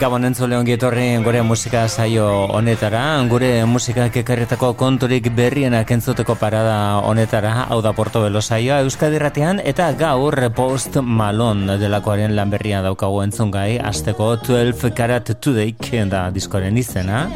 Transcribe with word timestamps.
Gabon 0.00 0.24
entzule 0.24 0.56
ongi 0.56 0.72
etorri 0.78 1.18
gure 1.20 1.42
musika 1.44 1.82
saio 1.88 2.24
honetara, 2.56 3.02
gure 3.28 3.50
musika 3.68 4.06
kekarretako 4.08 4.70
konturik 4.80 5.28
berrienak 5.36 5.92
entzuteko 5.92 6.38
parada 6.40 7.02
honetara, 7.04 7.66
hau 7.68 7.82
da 7.84 7.92
Porto 7.92 8.22
Belo 8.24 8.40
saioa 8.40 8.80
Euskadi 8.80 9.20
Ratean, 9.20 9.60
eta 9.60 9.90
gaur 9.92 10.38
Post 10.56 10.96
Malon 11.04 11.66
delakoaren 11.82 12.32
lan 12.32 12.48
berria 12.48 12.80
daukagu 12.80 13.20
entzun 13.26 13.52
gai, 13.52 13.76
azteko 13.76 14.38
12 14.40 14.94
Karat 14.96 15.34
Today 15.36 15.76
da 16.08 16.30
diskoren 16.30 16.80
izena. 16.80 17.26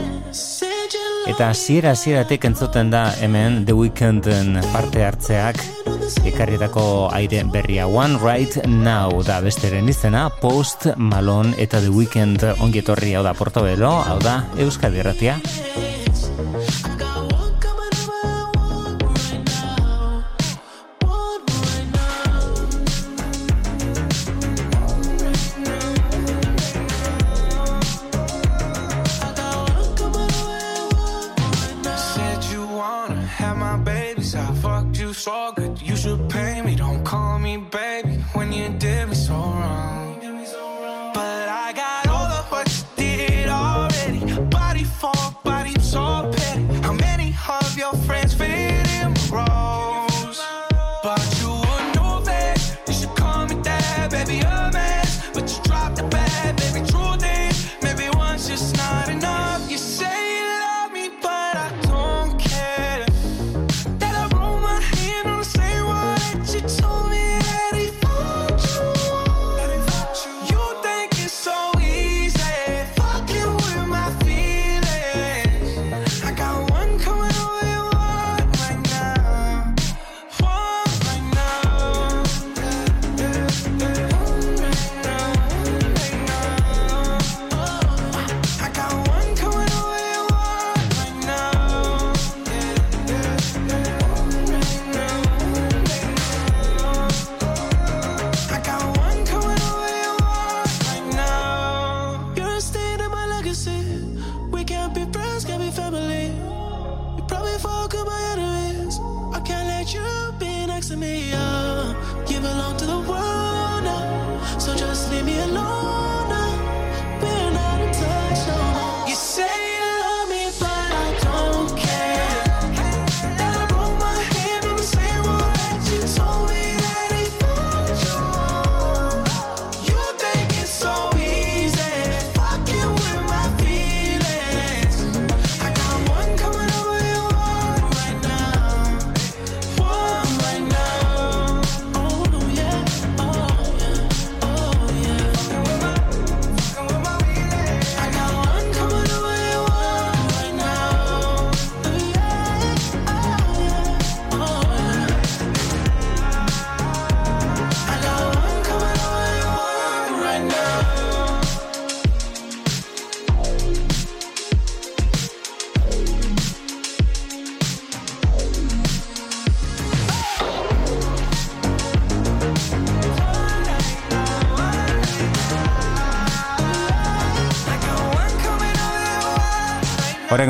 Eta 1.29 1.53
ziera 1.53 1.93
zieratik 1.95 2.49
entzuten 2.49 2.89
da 2.89 3.11
hemen 3.21 3.67
The 3.67 3.77
Weekenden 3.77 4.63
parte 4.73 5.05
hartzeak 5.05 5.94
ekarritako 6.27 7.09
aire 7.13 7.43
berria 7.49 7.87
One 7.87 8.19
Right 8.21 8.67
Now 8.67 9.23
da 9.25 9.41
besteren 9.41 9.89
izena 9.89 10.27
Post 10.41 10.87
Malone 10.97 11.55
eta 11.59 11.81
The 11.81 11.93
Weekend 11.93 12.45
ongietorri 12.61 13.15
hau 13.17 13.25
da 13.25 13.35
Portobelo 13.35 13.91
hau 14.05 14.19
da 14.21 14.43
Euskadi 14.61 15.01
Erratia 15.01 15.39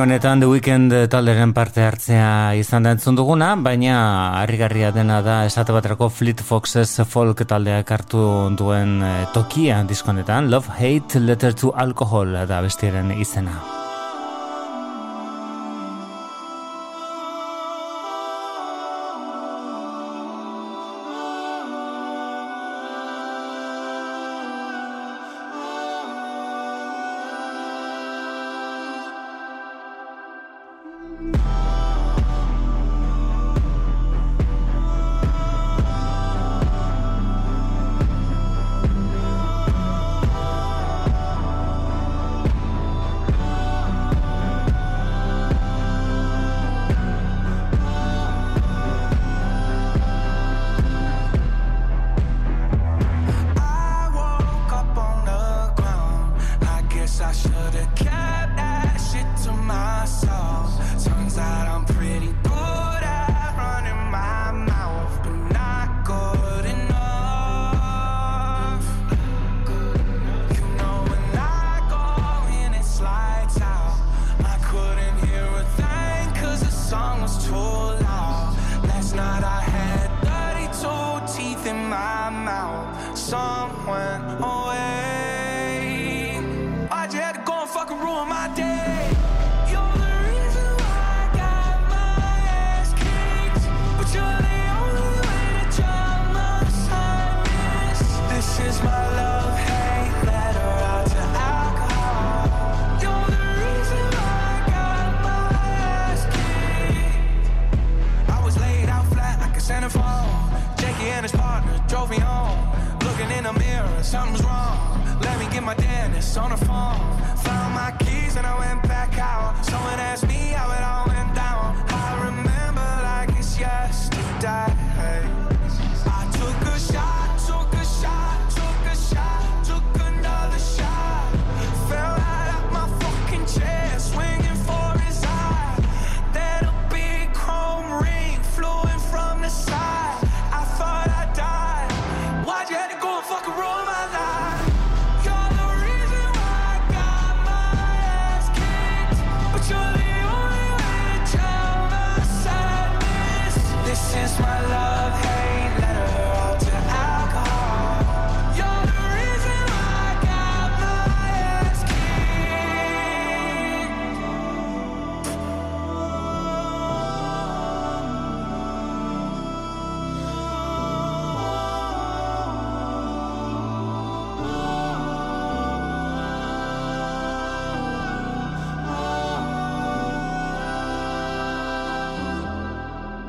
Honetan 0.00 0.40
The 0.40 0.46
Weekend 0.48 0.92
talderen 1.10 1.52
parte 1.54 1.82
hartzea 1.84 2.54
izan 2.58 2.86
da 2.86 2.94
entzun 2.94 3.18
duguna, 3.18 3.50
baina 3.56 3.96
harrigarria 4.40 4.90
dena 4.94 5.20
da 5.22 5.42
esate 5.48 5.74
baterako 5.76 6.08
Fleet 6.08 6.40
Foxes 6.40 6.96
folk 7.10 7.44
taldeak 7.48 7.92
hartu 7.96 8.24
duen 8.58 8.96
eh, 9.02 9.14
tokia 9.34 9.82
diskonetan, 9.84 10.50
Love 10.50 10.78
Hate 10.78 11.20
Letter 11.20 11.54
to 11.58 11.74
Alcohol 11.76 12.36
da 12.48 12.62
bestiaren 12.64 13.16
izena. 13.18 13.73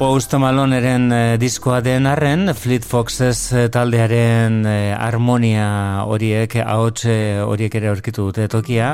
Post 0.05 0.35
Maloneren 0.37 1.07
e, 1.09 1.19
diskoa 1.41 1.79
den 1.81 2.05
arren, 2.05 2.51
Fleet 2.53 2.83
Foxes 2.85 3.39
e, 3.57 3.63
taldearen 3.73 4.59
e, 4.69 4.73
harmonia 4.93 6.03
horiek, 6.05 6.59
ahots 6.61 7.07
horiek 7.41 7.73
ere 7.79 7.89
aurkitu 7.89 8.27
dute 8.27 8.45
tokia, 8.53 8.89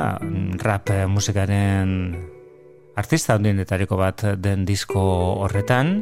rap 0.64 0.88
musikaren 1.12 1.92
artista 2.96 3.36
handienetariko 3.36 3.98
bat 4.00 4.24
den 4.40 4.64
disko 4.70 5.04
horretan, 5.44 5.98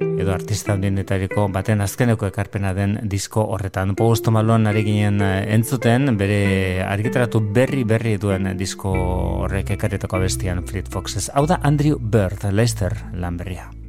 edo 0.00 0.32
artista 0.32 0.72
handienetariko 0.78 1.50
baten 1.52 1.84
azkeneko 1.84 2.30
ekarpena 2.32 2.72
den 2.72 2.96
disko 3.12 3.44
horretan. 3.52 3.92
Post 4.00 4.32
Malone 4.32 4.72
ari 4.72 4.86
ginen 4.88 5.20
entzuten, 5.20 6.16
bere 6.16 6.80
argitaratu 6.88 7.44
berri 7.52 7.84
berri 7.84 8.16
duen 8.16 8.54
disko 8.56 8.96
horrek 9.44 9.76
ekaretako 9.76 10.22
abestian 10.22 10.64
Fleet 10.64 10.88
Foxes. 10.88 11.28
Hau 11.36 11.44
da 11.44 11.60
Andrew 11.60 12.00
Bird, 12.00 12.48
Leicester, 12.48 12.96
Lamberria. 13.12 13.68
Stars 13.68 13.81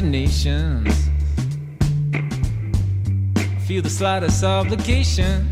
about. 0.00 0.92
Feel 3.66 3.82
the 3.82 3.90
slightest 3.90 4.42
obligation. 4.42 5.48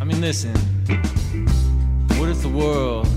I 0.00 0.04
mean, 0.04 0.20
listen. 0.20 0.54
What 2.18 2.28
if 2.28 2.40
the 2.42 2.48
world 2.48 3.08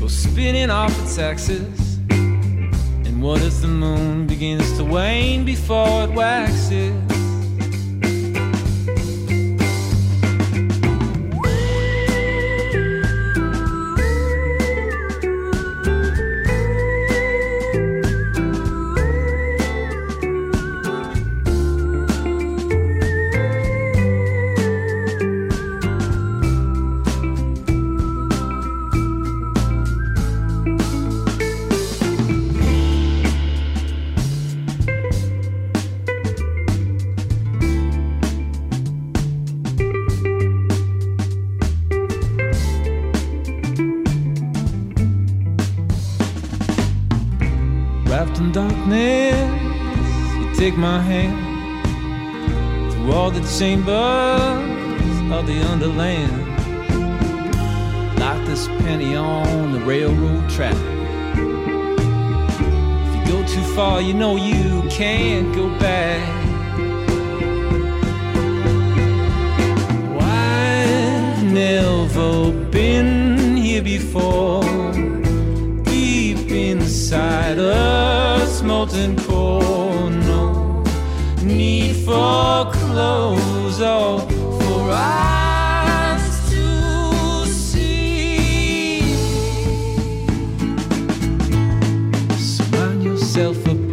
goes 0.00 0.16
spinning 0.16 0.70
off 0.70 0.90
its 1.02 1.18
axis? 1.18 1.98
And 2.10 3.22
what 3.22 3.42
if 3.42 3.60
the 3.60 3.68
moon 3.68 4.26
begins 4.26 4.76
to 4.78 4.84
wane 4.84 5.44
before 5.44 6.04
it 6.04 6.10
waxes? 6.10 7.09
Chambers 53.60 53.92
of 55.30 55.46
the 55.46 55.60
underland. 55.70 56.32
Like 58.18 58.42
this 58.46 58.66
penny 58.68 59.14
on 59.14 59.72
the 59.72 59.80
railroad 59.80 60.48
track. 60.48 60.74
If 63.04 63.12
you 63.16 63.22
go 63.30 63.46
too 63.46 63.62
far, 63.74 64.00
you 64.00 64.14
know 64.14 64.36
you 64.36 64.88
can't 64.88 65.54
go 65.54 65.68
back. 65.78 66.26
I've 70.22 71.44
never 71.44 72.52
been 72.70 73.58
here 73.58 73.82
before. 73.82 74.64
Deep 75.84 76.50
inside 76.50 77.58
a 77.58 78.62
molten 78.64 79.18
core, 79.18 80.08
no 80.08 80.82
need 81.42 81.96
for 82.06 82.72
clothes 82.72 83.49
all 83.80 84.20
for 84.20 84.90
us 84.90 86.50
to 86.50 87.46
see. 87.46 89.00
Surround 92.36 93.02
yourself 93.02 93.56
with 93.66 93.90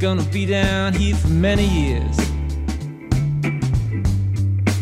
Gonna 0.00 0.22
be 0.32 0.46
down 0.46 0.94
here 0.94 1.14
for 1.14 1.28
many 1.28 1.66
years. 1.66 2.16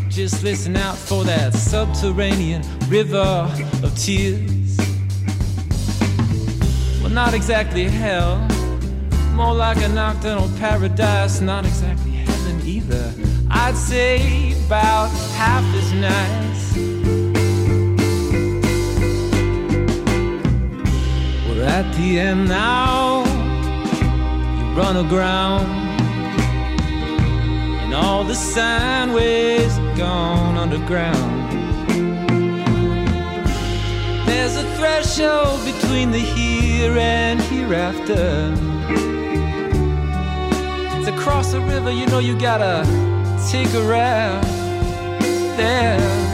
Just 0.08 0.44
listen 0.44 0.76
out 0.76 0.96
for 0.96 1.24
that 1.24 1.54
subterranean 1.54 2.62
river 2.88 3.50
of 3.82 3.98
tears. 3.98 4.76
Well, 7.02 7.10
not 7.10 7.34
exactly 7.34 7.84
hell 7.84 8.57
more 9.38 9.54
like 9.54 9.76
a 9.76 9.88
nocturnal 9.88 10.50
paradise, 10.59 11.40
not 11.40 11.64
exactly 11.64 12.11
heaven 12.11 12.61
either. 12.66 13.14
I'd 13.49 13.76
say 13.76 14.52
about 14.66 15.11
half 15.37 15.62
as 15.76 15.92
nice. 15.92 16.76
We're 21.47 21.62
at 21.62 21.87
the 21.95 22.18
end 22.18 22.49
now. 22.49 23.25
You 24.59 24.64
run 24.76 24.97
aground, 25.07 25.68
and 27.83 27.95
all 27.95 28.25
the 28.25 28.35
sine 28.35 29.12
waves 29.12 29.78
gone 29.97 30.57
underground. 30.57 31.52
There's 34.26 34.57
a 34.57 34.64
threshold 34.76 35.64
between 35.64 36.11
the 36.11 36.18
here 36.18 36.99
and 36.99 37.40
hereafter. 37.40 38.67
To 41.08 41.16
cross 41.16 41.54
a 41.54 41.60
river, 41.62 41.90
you 41.90 42.04
know 42.08 42.18
you 42.18 42.38
gotta 42.38 42.84
take 43.50 43.72
a 43.72 43.82
ride 43.82 44.42
there. 45.56 46.27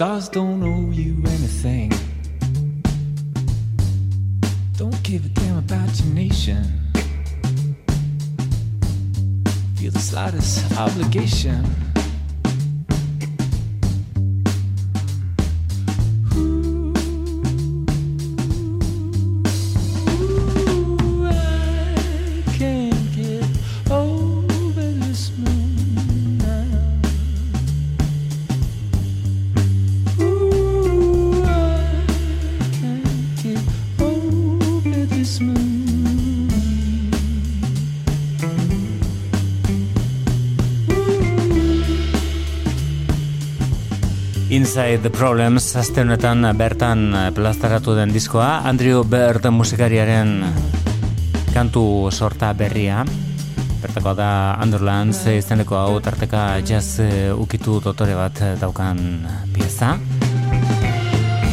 Stars 0.00 0.30
don't 0.30 0.62
owe 0.62 0.90
you 0.92 1.14
anything. 1.26 1.92
Don't 4.78 5.02
give 5.02 5.26
a 5.26 5.28
damn 5.28 5.58
about 5.58 5.90
your 6.00 6.14
nation. 6.14 6.64
Feel 9.76 9.90
the 9.90 9.98
slightest 9.98 10.74
obligation. 10.78 11.89
Inside 44.80 45.02
the 45.02 45.10
Problems 45.12 45.64
azte 45.76 46.00
honetan 46.00 46.40
bertan 46.56 47.02
plazaratu 47.36 47.92
den 47.98 48.14
diskoa. 48.14 48.62
Andrew 48.64 49.02
Bird 49.04 49.44
musikariaren 49.52 50.30
kantu 51.52 51.82
sorta 52.08 52.54
berria. 52.56 53.02
Bertako 53.82 54.14
da 54.16 54.30
Underlands 54.64 55.26
izeneko 55.34 55.76
hau 55.76 56.00
tarteka 56.00 56.62
jazz 56.64 56.96
ukitu 57.36 57.76
dotore 57.84 58.16
bat 58.16 58.40
daukan 58.62 59.04
pieza 59.52 59.98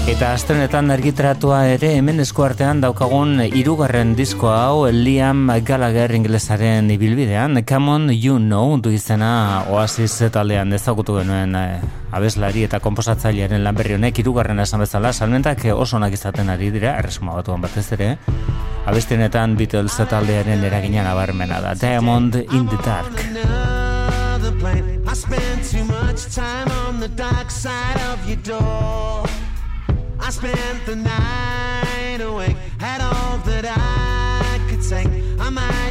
Eta 0.07 0.29
astenetan 0.31 0.87
argitratua 0.93 1.65
ere 1.67 1.89
hemen 1.97 2.23
eskuartean 2.23 2.79
daukagun 2.79 3.41
hirugarren 3.43 4.13
disko 4.15 4.47
hau 4.47 4.85
Liam 4.87 5.49
Gallagher 5.67 6.13
inglesaren 6.15 6.87
ibilbidean. 6.95 7.59
Come 7.67 7.91
on 7.91 8.05
you 8.15 8.37
know 8.39 8.77
du 8.79 8.93
izena 8.95 9.65
Oasis 9.67 10.15
taldean 10.31 10.71
ezagutu 10.71 11.17
genuen 11.19 11.57
eh, 11.59 11.81
abeslari 12.15 12.63
eta 12.63 12.79
komposatzailearen 12.79 13.65
lan 13.65 13.75
berri 13.75 13.97
honek 13.97 14.23
hirugarren 14.23 14.63
esan 14.63 14.79
bezala. 14.85 15.11
Salmentak 15.11 15.65
oso 15.75 15.99
onak 15.99 16.15
izaten 16.15 16.49
ari 16.55 16.71
dira 16.71 16.95
erresuma 17.01 17.35
batuan 17.35 17.67
batez 17.67 17.91
ere. 17.99 18.13
Abestienetan 18.87 19.57
Beatles 19.59 19.99
taldearen 19.99 20.63
eragina 20.63 21.03
nabarmena 21.03 21.59
da. 21.59 21.75
Diamond 21.75 22.35
in 22.47 22.65
the 22.71 22.79
Dark. 22.87 23.27
I 25.09 25.13
spend 25.13 25.63
too 25.63 25.83
much 25.83 26.33
time 26.33 26.71
on 26.87 27.01
the 27.01 27.09
dark 27.09 27.51
side 27.51 27.99
of 28.11 28.25
your 28.27 28.37
door 28.37 29.36
I 30.27 30.29
spent 30.29 30.85
the 30.85 30.93
night 30.97 32.19
awake, 32.19 32.57
had 32.79 32.99
all 32.99 33.37
that 33.45 33.63
I 33.65 34.59
could 34.69 34.81
take. 34.81 35.07
I 35.39 35.49
might 35.49 35.86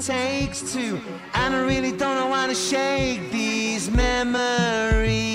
takes 0.00 0.72
to. 0.72 0.98
And 1.34 1.54
I 1.54 1.62
really 1.62 1.92
don't 1.92 2.16
know 2.16 2.32
how 2.32 2.46
to 2.46 2.54
shake 2.54 3.30
these 3.30 3.90
memories. 3.90 5.30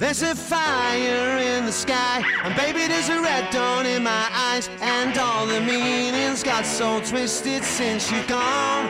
There's 0.00 0.22
a 0.22 0.34
fire 0.34 1.38
in 1.38 1.66
the 1.66 1.72
sky, 1.72 2.22
and 2.42 2.54
baby, 2.56 2.86
there's 2.88 3.08
a 3.08 3.20
red 3.20 3.48
dawn 3.50 3.86
in 3.86 4.02
my 4.02 4.28
eyes. 4.32 4.68
And 4.80 5.16
all 5.16 5.46
the 5.46 5.60
meanings 5.60 6.42
got 6.42 6.66
so 6.66 7.00
twisted 7.00 7.62
since 7.62 8.10
you're 8.10 8.26
gone. 8.26 8.86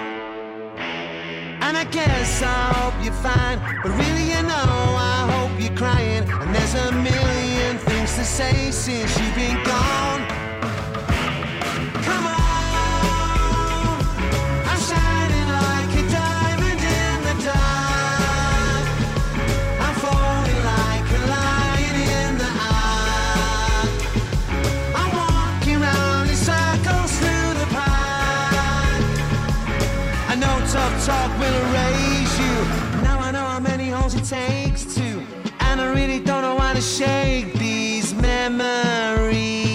And 1.60 1.76
I 1.76 1.84
guess 1.84 2.42
I 2.42 2.72
hope 2.74 2.94
you're 3.04 3.12
fine, 3.14 3.58
but 3.82 3.90
really, 3.92 4.28
you 4.34 4.42
know, 4.42 4.96
I 4.98 5.28
hope 5.32 5.60
you're 5.60 5.76
crying. 5.76 6.24
And 6.28 6.54
there's 6.54 6.74
a 6.74 6.92
million 6.92 7.78
things 7.78 8.14
to 8.16 8.24
say 8.24 8.70
since 8.70 9.18
you've 9.18 9.33
takes 34.24 34.94
to, 34.94 35.22
and 35.60 35.80
I 35.82 35.92
really 35.94 36.18
don't 36.18 36.40
know 36.40 36.56
how 36.58 36.72
to 36.72 36.80
shake 36.80 37.52
these 37.54 38.14
memories. 38.14 39.73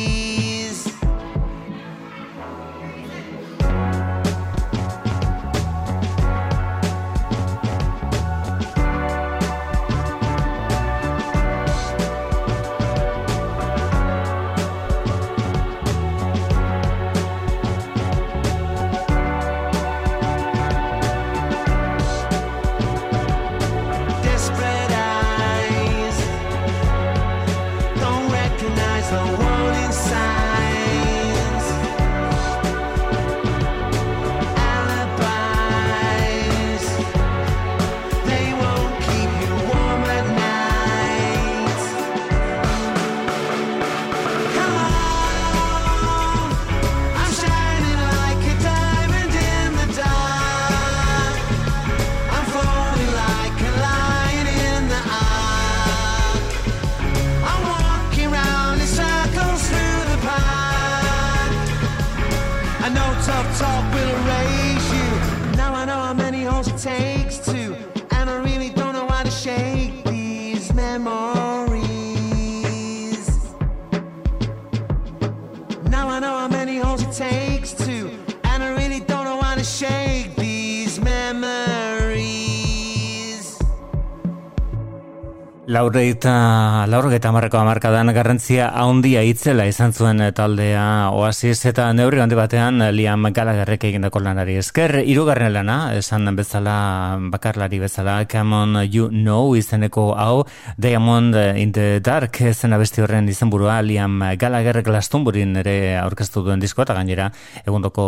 Laureita, 85.69 86.87
laurogeta 86.89 87.29
marreko 87.29 87.59
amarkadan 87.59 88.09
garrantzia 88.09 88.71
haundia 88.81 89.21
itzela 89.21 89.67
izan 89.69 89.91
zuen 89.93 90.23
taldea 90.33 91.11
oasis 91.13 91.59
eta 91.69 91.83
neurri 91.93 92.23
handi 92.23 92.33
batean 92.33 92.81
Liam 92.95 93.27
Gallagherrek 93.29 93.85
egindako 93.91 94.17
lanari 94.25 94.55
esker 94.57 94.95
irugarren 95.03 95.53
lana, 95.53 95.93
esan 95.93 96.25
bezala 96.33 97.19
bakarlari 97.29 97.77
bezala, 97.83 98.23
Come 98.25 98.55
on 98.55 98.79
you 98.89 99.11
know 99.11 99.53
izeneko 99.53 100.15
hau 100.17 100.47
Diamond 100.75 101.35
in 101.35 101.71
the 101.71 101.99
Dark 101.99 102.41
zen 102.51 102.73
abesti 102.73 103.05
horren 103.05 103.29
izenburua 103.29 103.83
Liam 103.83 104.17
Gallagherrek 104.41 104.89
lastunburin 104.89 105.53
ere 105.61 105.99
aurkeztu 105.99 106.41
duen 106.41 106.59
disko 106.59 106.81
eta 106.81 106.97
gainera 106.97 107.29
egundoko 107.61 108.07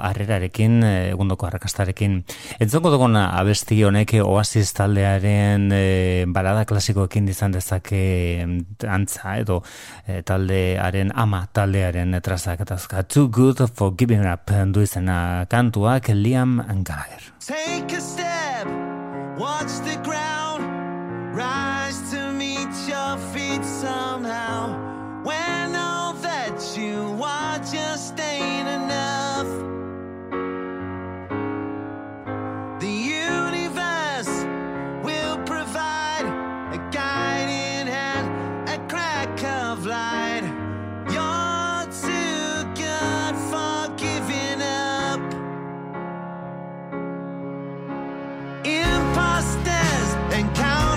harrerarekin, 0.00 0.80
egundoko 1.12 1.52
arrakastarekin. 1.52 2.22
Entzongo 2.64 2.96
dugun 2.96 3.20
abesti 3.20 3.82
honek 3.84 4.16
oasis 4.24 4.72
taldearen 4.72 5.68
e, 5.68 5.84
balada 6.32 6.64
klasiko 6.64 6.93
klasikoekin 6.94 7.28
izan 7.28 7.52
dezake 7.52 8.46
antza 8.88 9.36
edo 9.36 9.62
e, 10.06 10.22
taldearen 10.22 11.12
ama 11.14 11.46
taldearen 11.52 12.20
trazak 12.22 12.60
eta 12.60 13.02
Too 13.02 13.28
Good 13.28 13.66
for 13.74 13.94
Giving 13.96 14.26
Up 14.32 14.50
du 14.72 14.80
izena 14.80 15.46
kantuak 15.48 16.08
Liam 16.08 16.60
Gallagher. 16.84 17.32
Take 17.40 17.96
a 17.96 18.00
step, 18.00 18.66
watch 19.38 19.72
the 19.84 19.96
ground, 20.02 20.64
rise 21.34 22.00
to 22.10 22.32
meet 22.32 22.70
your 22.88 23.18
feet 23.32 23.64
somehow. 23.64 24.70
When 25.24 25.53
and 49.16 50.52
counterfeits, 50.56 50.93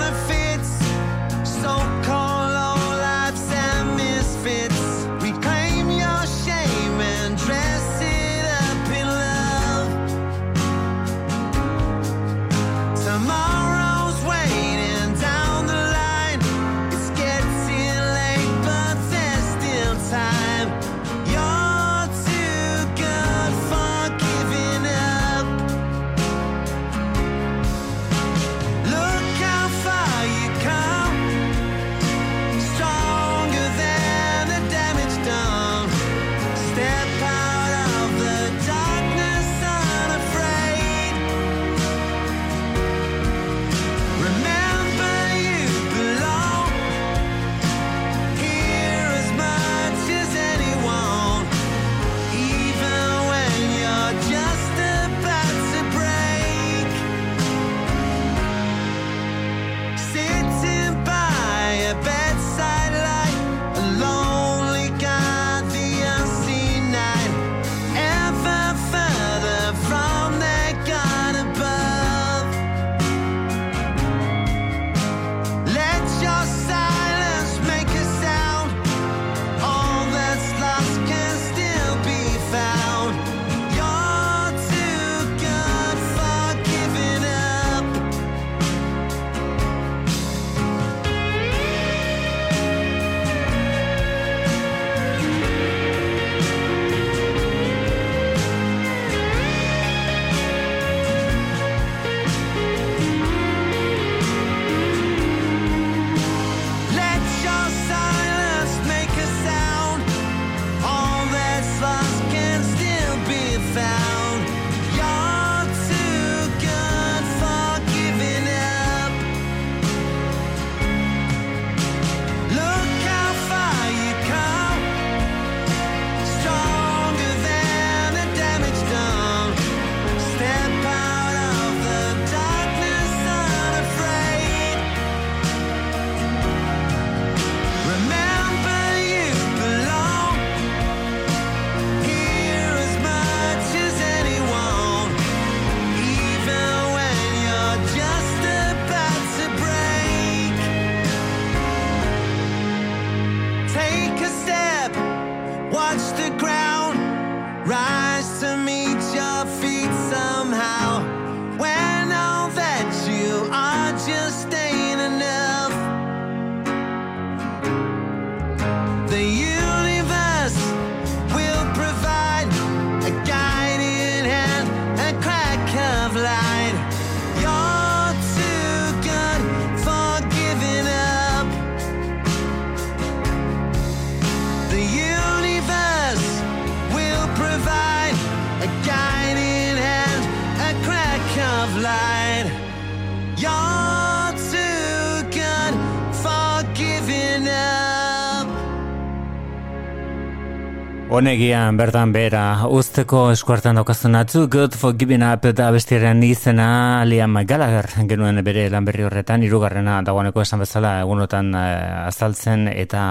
Honegian 201.17 201.79
bertan 201.79 202.11
bera 202.13 202.67
usteko 202.69 203.31
eskuartan 203.33 203.79
daukazun 203.79 204.13
atzu 204.19 204.43
Good 204.53 204.75
for 204.77 204.93
Giving 204.93 205.23
Up 205.25 205.47
eta 205.49 205.71
bestiaren 205.73 206.19
izena 206.21 206.67
Liam 207.09 207.39
Gallagher 207.49 207.87
genuen 208.05 208.37
bere 208.45 208.67
lan 208.69 208.85
berri 208.85 209.01
horretan 209.07 209.41
irugarrena 209.41 209.95
dagoeneko 210.05 210.43
esan 210.43 210.61
bezala 210.61 210.91
egunotan 211.01 211.49
uh, 211.57 212.03
azaltzen 212.03 212.67
eta 212.69 213.05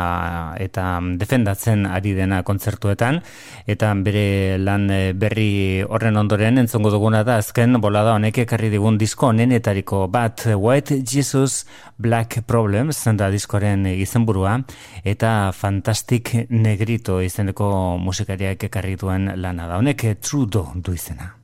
eta 0.62 0.84
defendatzen 1.18 1.82
ari 1.90 2.12
dena 2.14 2.44
kontzertuetan. 2.46 3.18
Eta 3.66 3.90
bere 4.06 4.54
lan 4.62 4.86
eh, 4.94 5.10
berri 5.10 5.82
horren 5.82 6.22
ondoren 6.22 6.62
entzongo 6.62 6.94
duguna 6.94 7.24
da 7.26 7.40
azken 7.42 7.80
bolada 7.82 8.14
honek 8.14 8.38
ekarri 8.44 8.70
digun 8.70 9.02
disko 9.02 9.32
onenetariko 9.32 10.04
bat 10.06 10.46
White 10.54 11.00
Jesus 11.02 11.64
Black 11.98 12.44
Problems 12.46 13.02
da 13.18 13.32
diskoren 13.34 13.82
izenburua 13.96 14.60
eta 15.02 15.50
Fantastic 15.50 16.36
Negrito 16.54 17.18
izeneko 17.24 17.95
musikariak 17.98 18.68
ekarri 18.68 18.96
duen 19.00 19.32
lana 19.40 19.66
da. 19.68 19.78
Honek 19.78 20.06
Trudo 20.20 20.68
du 20.74 20.94
izena. 20.94 21.35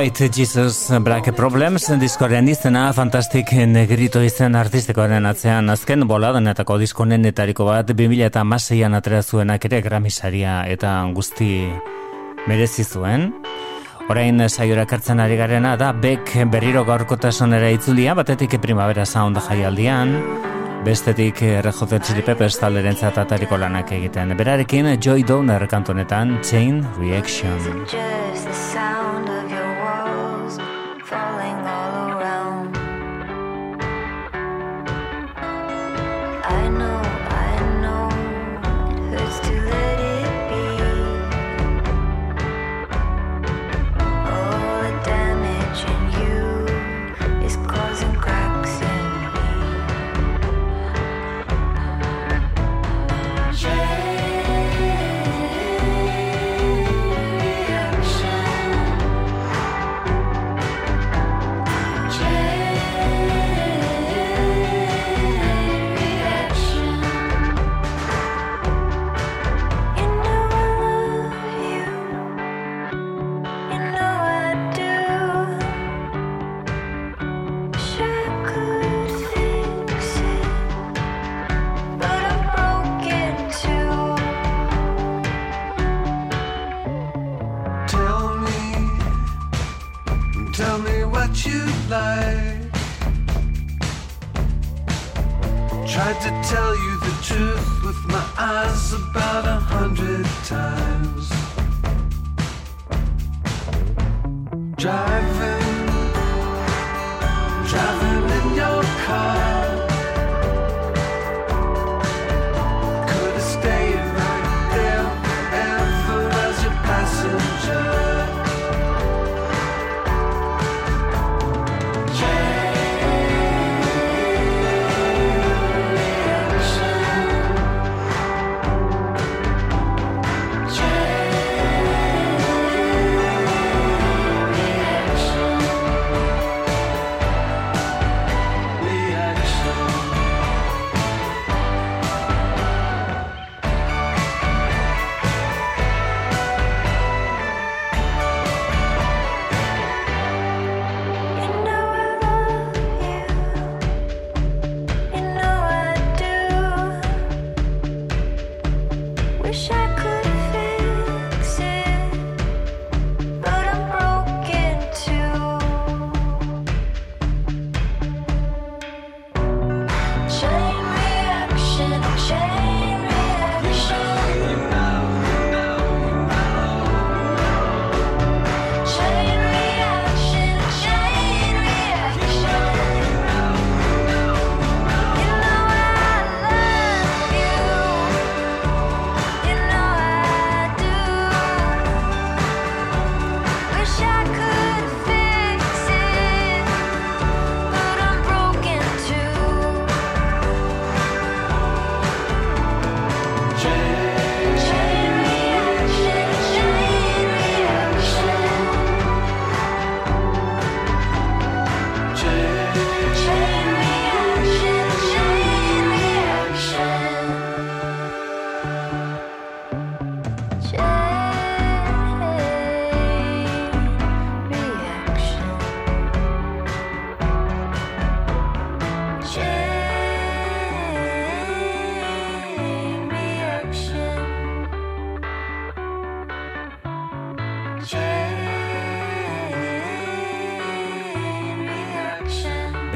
White 0.00 0.30
Jesus 0.32 0.88
Black 1.04 1.28
Problems 1.36 1.90
diskoren 2.00 2.46
izena 2.48 2.86
Fantastic 2.96 3.50
Negrito 3.68 4.22
izen 4.24 4.54
artistikoaren 4.56 5.26
atzean 5.28 5.68
azken 5.68 6.06
boladanetako 6.08 6.78
diskonenetariko 6.80 7.66
bat 7.68 7.90
2000 7.92 8.24
eta 8.30 8.40
maseian 8.48 8.96
atrea 8.96 9.20
zuenak 9.20 9.66
ere 9.68 9.82
gramisaria 9.84 10.54
eta 10.72 10.94
guzti 11.12 11.50
merezi 12.48 12.86
zuen. 12.88 13.28
Orain 14.08 14.40
saiora 14.48 14.86
kartzen 14.88 15.20
ari 15.20 15.36
garena 15.36 15.76
da 15.76 15.92
Beck 15.92 16.32
berriro 16.48 16.86
gaurkotasunera 16.88 17.68
itzulia 17.76 18.16
batetik 18.16 18.56
primavera 18.62 19.04
sound 19.04 19.36
jaialdian 19.50 20.16
bestetik 20.84 21.44
Rejote 21.60 22.00
Chili 22.00 22.24
Peppers 22.24 22.56
talderen 22.56 22.96
zatatariko 22.96 23.60
lanak 23.60 23.92
egiten. 23.92 24.32
Berarekin 24.32 24.94
Joy 24.96 25.28
Downer 25.28 25.68
kantonetan 25.68 26.38
Chain 26.40 26.86
Reaction. 26.96 27.84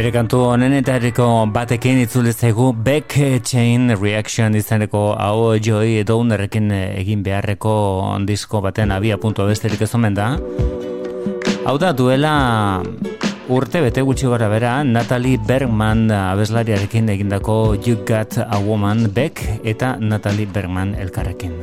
Bere 0.04 0.12
kantu 0.12 0.38
honenetariko 0.52 1.26
batekin 1.48 1.96
itzule 2.02 2.34
zaigu 2.34 2.74
Back 2.76 3.14
Chain 3.40 3.88
Reaction 3.96 4.52
izaneko 4.52 5.14
hau 5.16 5.54
joi 5.56 6.02
edo 6.02 6.18
unerrekin 6.20 6.68
egin 6.76 7.22
beharreko 7.24 7.72
disko 8.28 8.60
baten 8.60 8.92
abia 8.92 9.16
puntu 9.16 9.48
besterik 9.48 9.80
ez 9.80 9.94
omen 9.96 10.12
da. 10.12 10.26
Hau 11.64 11.78
da 11.80 11.94
duela 11.96 12.34
urte 13.48 13.80
bete 13.80 14.04
gutxi 14.04 14.28
gara 14.28 14.52
bera 14.52 14.76
Natalie 14.84 15.40
Bergman 15.40 16.10
abeslariarekin 16.12 17.08
egindako 17.08 17.72
You 17.72 18.04
Got 18.04 18.42
a 18.44 18.60
Woman 18.60 19.08
Beck 19.08 19.40
eta 19.64 19.96
Natalie 19.96 20.44
Bergman 20.44 20.92
elkarrekin. 21.00 21.56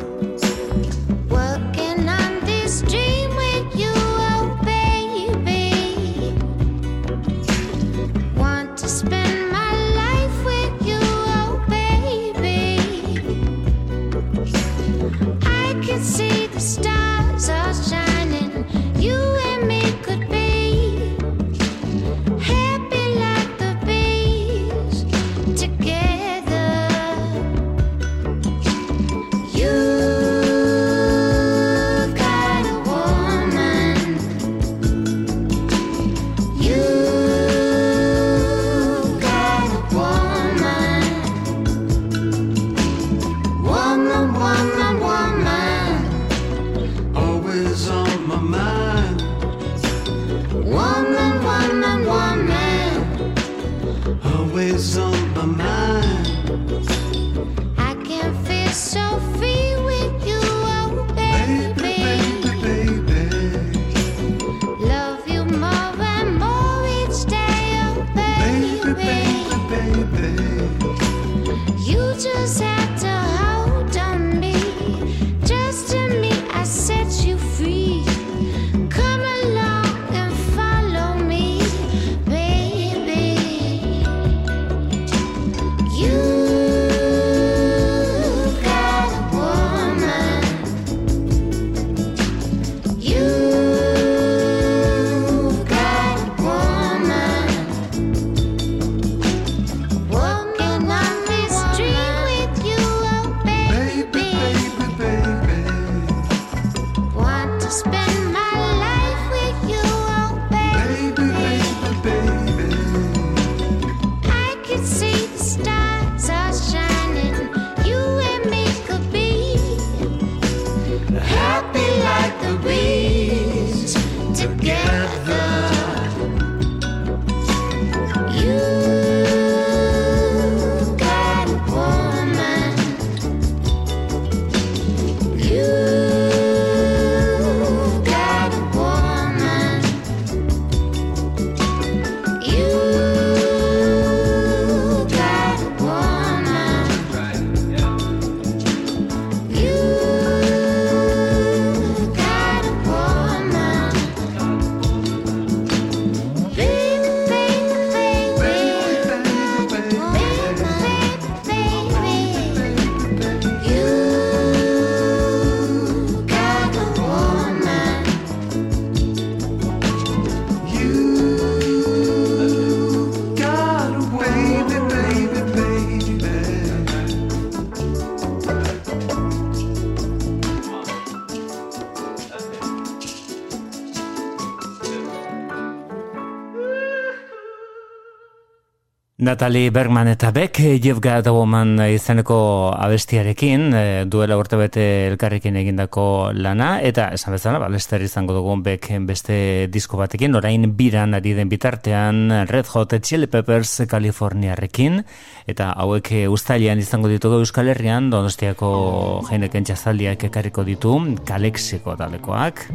Natalie 189.32 189.70
Bergman 189.72 190.10
eta 190.10 190.30
Beck, 190.32 190.60
You've 190.60 191.00
Got 191.00 191.26
a 191.26 191.32
Woman 191.32 191.80
izeneko 191.88 192.74
abestiarekin, 192.76 193.62
e, 193.72 193.84
duela 194.12 194.36
urte 194.36 194.58
bete 194.60 194.84
elkarrekin 195.08 195.56
egindako 195.56 196.34
lana, 196.36 196.74
eta 196.84 197.06
esan 197.15 197.38
bezala, 197.38 197.62
balester 197.63 198.04
izango 198.04 198.36
dugu 198.36 198.58
Beck 198.65 198.89
beste 199.08 199.70
disko 199.72 199.96
batekin, 199.96 200.36
orain 200.36 200.67
biran 200.76 201.15
ari 201.15 201.32
den 201.38 201.48
bitartean 201.48 202.44
Red 202.50 202.67
Hot 202.74 202.98
Chili 203.00 203.32
Peppers 203.32 203.86
Kaliforniarekin, 203.88 205.06
eta 205.48 205.72
hauek 205.80 206.12
ustalian 206.28 206.84
izango 206.84 207.08
ditugu 207.08 207.39
Euskal 207.39 207.72
Herrian, 207.72 208.10
donostiako 208.12 209.24
jeineken 209.30 209.63
txazaldiak 209.63 210.28
ekarriko 210.28 210.67
ditu, 210.67 210.98
kalexiko 211.24 211.96
talekoak. 211.96 212.67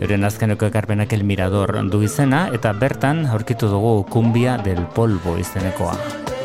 Euren 0.00 0.24
azkeneko 0.24 0.64
ekarpenak 0.68 1.12
el 1.12 1.24
mirador 1.28 1.74
du 1.92 2.00
izena, 2.04 2.46
eta 2.56 2.72
bertan 2.72 3.26
aurkitu 3.28 3.68
dugu 3.68 4.06
kumbia 4.08 4.56
del 4.56 4.80
pol 5.30 5.36
polvo 5.36 5.38
izenekoa. 5.38 6.39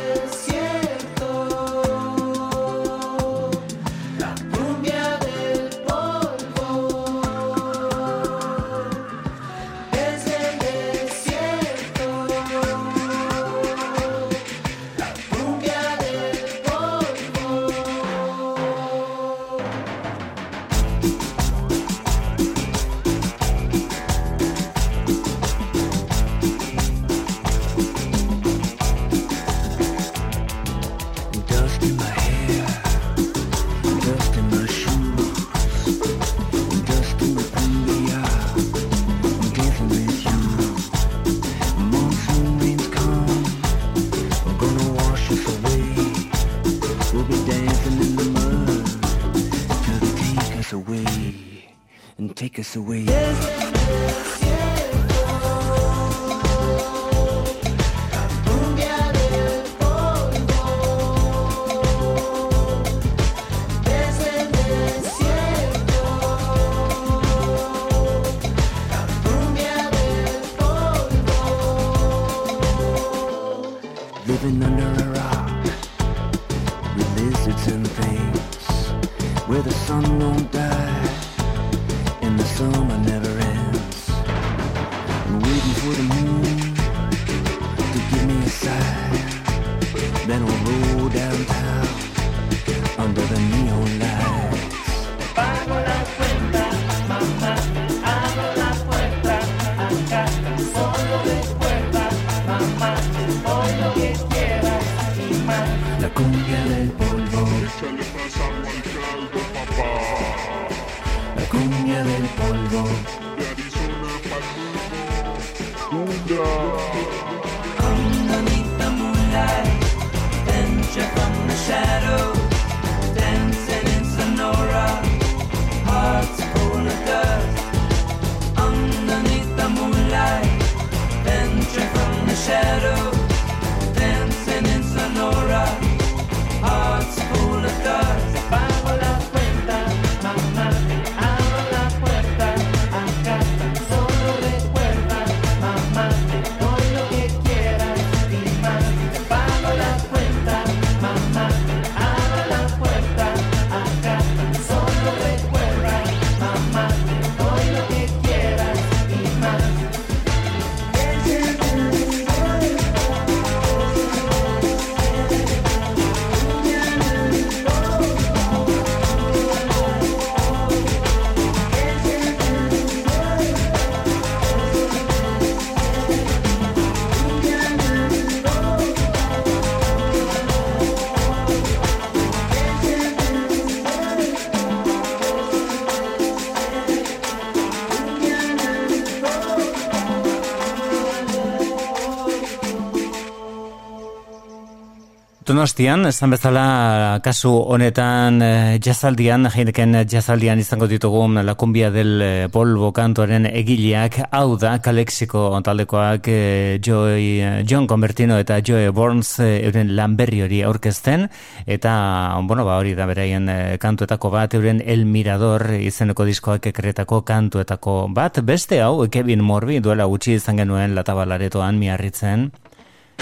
Donostian, 195.55 196.03
esan 196.09 196.33
bezala 196.33 197.21
kasu 197.23 197.47
honetan 197.71 198.41
eh, 198.43 198.73
jazaldian, 198.83 199.47
jeineken 199.53 200.01
jazaldian 200.11 200.59
izango 200.59 200.89
ditugu 200.91 201.21
la 201.31 201.53
kumbia 201.55 201.91
del 201.91 202.21
eh, 202.21 202.47
polvo 202.51 202.91
kantuaren 202.91 203.45
egileak, 203.45 204.17
hau 204.31 204.57
da, 204.59 204.73
kalexiko 204.83 205.61
taldekoak 205.63 206.27
eh, 206.27 206.79
Joy, 206.83 207.63
John 207.63 207.87
Convertino 207.87 208.37
eta 208.37 208.59
Joe 208.59 208.89
Burns 208.91 209.39
euren 209.39 209.95
lanberri 209.95 210.41
hori 210.43 210.61
aurkezten, 210.61 211.29
eta, 211.65 212.35
bueno, 212.43 212.65
ba, 212.65 212.75
hori 212.75 212.93
da 212.93 213.05
beraien 213.07 213.47
kantuetako 213.79 214.33
bat, 214.35 214.59
euren 214.59 214.83
El 214.83 215.05
Mirador 215.05 215.71
izeneko 215.79 216.25
diskoak 216.25 216.67
ekretako 216.67 217.21
kantuetako 217.23 218.09
bat, 218.11 218.43
beste 218.43 218.81
hau, 218.83 219.07
Kevin 219.07 219.39
Morbi 219.39 219.79
duela 219.79 220.03
gutxi 220.03 220.35
izan 220.35 220.59
genuen 220.59 220.99
latabalaretoan 220.99 221.79
miarritzen, 221.79 222.49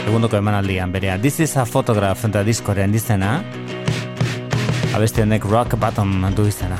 Egundoko 0.01 0.37
emanaldian 0.37 0.91
berea. 0.91 1.17
This 1.17 1.39
is 1.39 1.55
a 1.57 1.65
photograph 1.65 2.25
eta 2.25 2.43
diskoren 2.43 2.91
dizena 2.91 3.37
Abesti 4.93 5.23
honek 5.23 5.45
rock 5.49 5.77
bottom 5.79 6.21
du 6.35 6.45
izena 6.49 6.77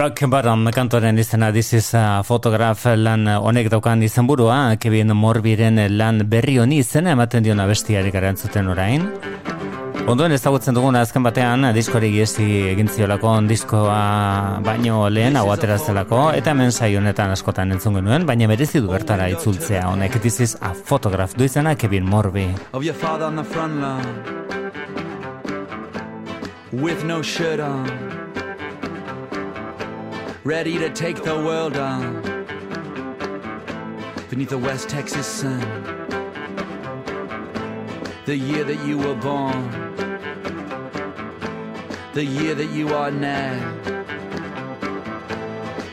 Rock 0.00 0.22
Bottom 0.32 0.70
kantoren 0.72 1.18
izena 1.18 1.52
This 1.52 1.74
is 1.74 1.94
a 1.94 2.22
Photograph 2.24 2.86
lan 2.96 3.26
honek 3.28 3.66
daukan 3.68 4.00
izenburua 4.02 4.76
Kevin 4.80 5.12
Morbiren 5.12 5.76
lan 5.92 6.22
berri 6.24 6.54
honi 6.56 6.78
izena 6.80 7.12
ematen 7.12 7.44
diona 7.44 7.66
bestiari 7.68 8.08
garantzuten 8.10 8.70
orain. 8.72 9.04
Ondoen 10.08 10.32
ezagutzen 10.32 10.72
duguna 10.74 11.02
azken 11.04 11.22
batean 11.22 11.68
diskori 11.76 12.08
giesi 12.14 12.46
egin 12.70 12.88
ziolako 12.88 13.34
diskoa 13.50 14.62
baino 14.64 15.02
lehen 15.12 15.36
hau 15.36 15.50
atera 15.52 15.76
zelako 15.76 16.30
eta 16.32 16.54
hemen 16.54 16.72
saio 16.72 17.02
honetan 17.02 17.36
askotan 17.36 17.76
entzun 17.76 18.00
genuen, 18.00 18.24
baina 18.24 18.48
merezi 18.48 18.80
du 18.80 18.88
bertara 18.88 19.28
itzultzea 19.28 19.84
honek 19.90 20.16
This 20.22 20.40
is 20.40 20.56
a 20.62 20.72
Photograph 20.72 21.36
du 21.36 21.44
izena 21.44 21.74
Kevin 21.74 22.08
Morbi. 22.08 22.48
of 22.72 22.82
your 22.84 22.96
father 22.96 23.26
on 23.26 23.36
the 23.36 23.44
front 23.44 23.82
lawn 23.82 24.06
with 26.72 27.04
no 27.04 27.20
shirt 27.20 27.60
on, 27.60 28.19
ready 30.44 30.78
to 30.78 30.88
take 30.88 31.22
the 31.22 31.34
world 31.34 31.76
on 31.76 32.22
beneath 34.30 34.48
the 34.48 34.58
West 34.58 34.88
Texas 34.88 35.26
sun. 35.26 35.60
The 38.24 38.36
year 38.36 38.64
that 38.64 38.82
you 38.86 38.96
were 38.96 39.16
born, 39.16 39.70
the 42.14 42.24
year 42.24 42.54
that 42.54 42.70
you 42.70 42.94
are 42.94 43.10
now. 43.10 43.76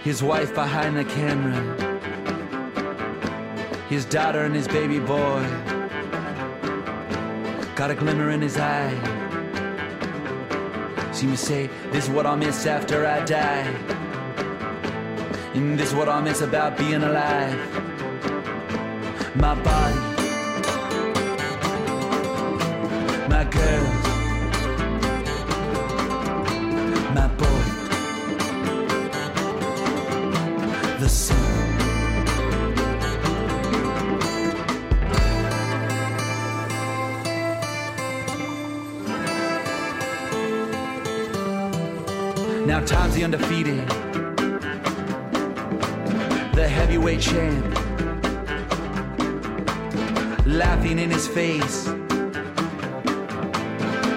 His 0.03 0.23
wife 0.23 0.53
behind 0.55 0.95
the 0.95 1.03
camera, 1.03 1.59
his 3.89 4.05
daughter 4.05 4.45
and 4.45 4.55
his 4.55 4.67
baby 4.69 4.99
boy. 4.99 5.45
Got 7.75 7.91
a 7.91 7.95
glimmer 7.95 8.29
in 8.29 8.41
his 8.41 8.57
eye. 8.57 8.93
Seem 11.11 11.31
to 11.31 11.37
say, 11.37 11.69
This 11.91 12.05
is 12.05 12.09
what 12.09 12.25
I'll 12.25 12.37
miss 12.37 12.65
after 12.65 13.05
I 13.05 13.25
die. 13.25 14.06
This 15.57 15.89
is 15.89 15.95
what 15.95 16.07
I'll 16.07 16.21
miss 16.21 16.41
about 16.41 16.77
being 16.77 17.01
alive. 17.01 17.57
My 19.35 19.55
body, 19.55 19.95
my 23.27 23.43
girls, 23.43 24.05
my 27.15 27.27
boy, 27.39 27.63
the 30.99 31.09
sun. 31.09 31.37
Now 42.67 42.79
time's 42.85 43.15
the 43.15 43.23
undefeated, 43.23 43.89
heavyweight 46.87 47.19
champ, 47.19 47.65
laughing 50.45 50.99
in 50.99 51.11
his 51.11 51.27
face 51.27 51.85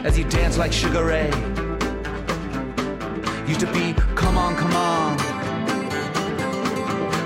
as 0.04 0.14
he 0.14 0.22
danced 0.22 0.56
like 0.56 0.72
Sugar 0.72 1.04
Ray. 1.04 1.30
Used 3.48 3.58
to 3.58 3.72
be, 3.72 3.92
come 4.14 4.38
on, 4.38 4.54
come 4.54 4.72
on, 4.76 5.16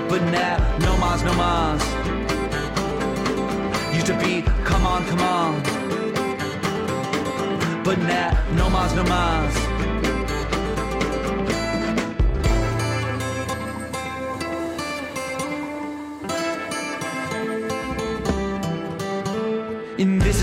but 0.09 0.23
now 0.31 0.57
no 0.79 0.97
mas, 0.97 1.21
no 1.21 1.33
mas. 1.35 1.83
Used 3.93 4.07
to 4.07 4.17
be, 4.17 4.41
come 4.63 4.87
on, 4.87 5.05
come 5.05 5.21
on, 5.21 5.61
but 7.83 7.99
now 7.99 8.31
no 8.55 8.67
mas, 8.67 8.95
no 8.95 9.03
mas. 9.03 9.64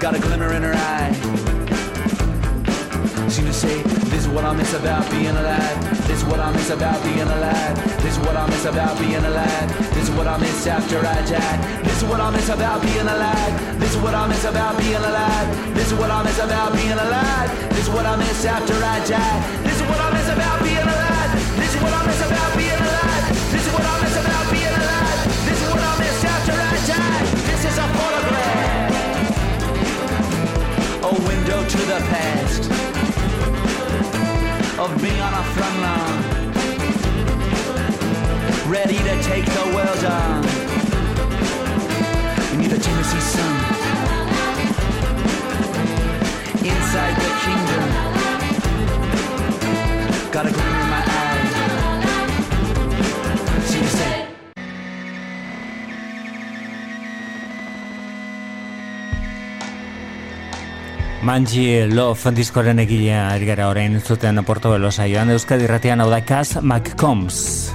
got 0.00 0.14
a 0.14 0.20
glimmer 0.20 0.52
in 0.52 0.62
her 0.62 0.74
eye. 0.74 1.12
Seem 3.28 3.46
to 3.46 3.52
say, 3.52 3.82
this 3.82 4.26
is 4.26 4.28
what 4.28 4.44
I 4.44 4.54
miss 4.54 4.72
about 4.72 5.10
being 5.10 5.26
alive. 5.26 6.06
This 6.06 6.22
is 6.22 6.24
what 6.24 6.38
I 6.38 6.52
miss 6.52 6.70
about 6.70 7.02
being 7.02 7.26
alive. 7.26 7.74
This 8.02 8.16
is 8.16 8.18
what 8.20 8.36
I 8.36 8.46
miss 8.46 8.64
about 8.64 8.96
being 8.98 9.24
alive. 9.24 9.68
This 9.94 10.08
is 10.08 10.14
what 10.14 10.28
I 10.28 10.38
miss 10.38 10.66
after 10.66 10.98
I 10.98 11.18
die. 11.26 11.82
This 11.82 12.02
is 12.02 12.08
what 12.08 12.20
I 12.20 12.30
miss 12.30 12.48
about 12.48 12.80
being 12.82 13.08
alive. 13.10 13.80
This 13.80 13.90
is 13.90 14.00
what 14.00 14.14
I 14.14 14.28
miss 14.28 14.44
about 14.44 14.78
being 14.78 14.94
alive. 14.94 15.74
This 15.74 15.90
is 15.90 15.98
what 15.98 16.10
I 16.10 16.22
miss 16.22 16.38
about 16.38 16.72
being 16.74 16.92
alive. 16.92 17.70
This 17.70 17.88
is 17.88 17.90
what 17.90 18.06
I 18.06 18.16
miss 18.16 18.44
after 18.44 18.74
I 18.74 19.04
die. 19.04 19.62
This 19.64 19.80
is 19.80 19.82
what 19.82 19.98
I 19.98 20.12
miss 20.14 20.28
about 20.30 20.62
being 20.62 20.77
the 31.88 32.00
past 32.00 32.62
of 34.78 35.02
me 35.02 35.08
on 35.20 35.32
a 35.32 35.42
front 35.54 35.76
lawn, 35.84 36.18
ready 38.70 38.98
to 38.98 39.22
take 39.22 39.46
the 39.46 39.64
world 39.74 40.04
on. 40.04 40.42
need 42.58 42.70
the 42.70 42.78
Tennessee 42.78 43.20
sun, 43.20 43.54
inside 46.62 47.16
the 47.24 47.30
kingdom, 47.46 47.84
got 50.30 50.44
a 50.46 50.87
Manji 61.18 61.82
Love 61.90 62.30
diskoren 62.30 62.78
egilea 62.78 63.24
ergara 63.34 63.66
orain 63.72 63.98
zuten 63.98 64.38
Porto 64.46 64.70
Belo 64.70 64.90
saioan 64.94 65.32
Euskadi 65.34 65.66
Ratian 65.66 66.00
hau 66.00 66.06
da 66.10 66.20
Kaz 66.22 66.60
McCombs. 66.62 67.72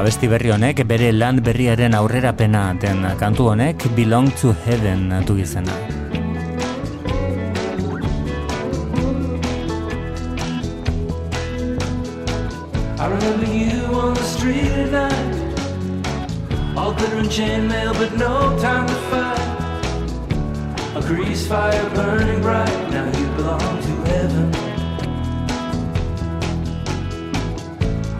Abesti 0.00 0.28
berri 0.30 0.48
honek 0.54 0.80
bere 0.88 1.10
lan 1.12 1.42
berriaren 1.44 1.94
aurrerapena 1.98 2.62
den 2.80 3.04
kantu 3.20 3.50
honek 3.52 3.84
Belong 3.96 4.30
to 4.40 4.54
Heaven 4.64 5.12
du 5.26 5.36
izena. 5.36 5.76
I 13.00 13.06
remember 13.06 13.46
you 13.46 13.84
on 13.94 14.14
the 14.14 14.22
street 14.22 14.72
at 14.72 14.92
night 14.92 16.76
All 16.76 16.92
glitter 16.92 17.16
and 17.16 17.30
chainmail 17.30 17.92
but 17.98 18.16
no 18.16 18.58
time 18.60 18.86
to 18.86 18.99
A 21.00 21.02
grease 21.06 21.46
fire 21.48 21.90
burning 21.94 22.42
bright, 22.42 22.90
now 22.90 23.06
you 23.06 23.26
belong 23.34 23.82
to 23.86 23.94
heaven. 24.12 24.54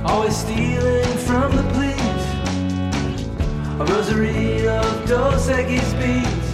Always 0.07 0.35
stealing 0.35 1.16
from 1.18 1.55
the 1.57 1.62
police, 1.74 2.26
a 3.81 3.85
rosary 3.85 4.66
of 4.66 5.07
Dos 5.07 5.49
Equis 5.49 5.93
beats. 6.01 6.49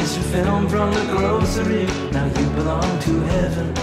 Instant 0.00 0.26
film 0.26 0.66
from 0.68 0.94
the 0.94 1.04
grocery, 1.14 1.86
now 2.10 2.26
you 2.26 2.48
belong 2.56 2.98
to 3.00 3.20
heaven. 3.32 3.74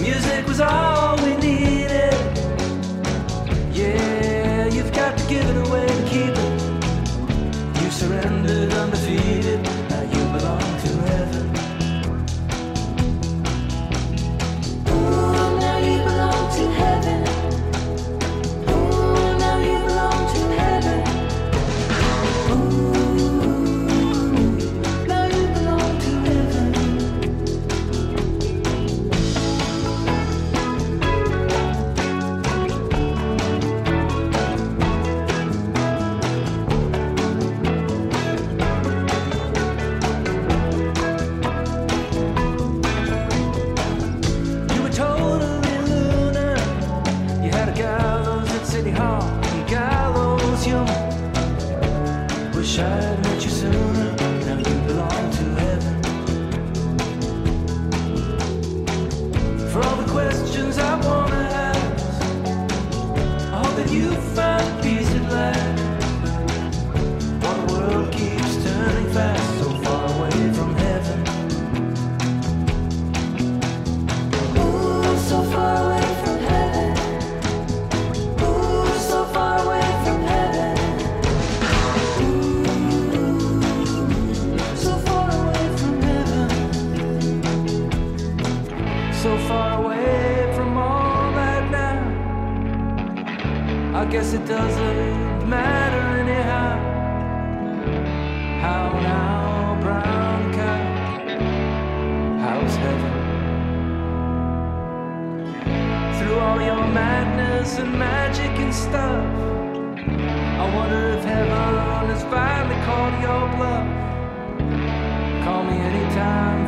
Music 0.00 0.46
was 0.46 0.60
all 0.60 1.16
we 1.22 1.36
needed. 1.36 1.83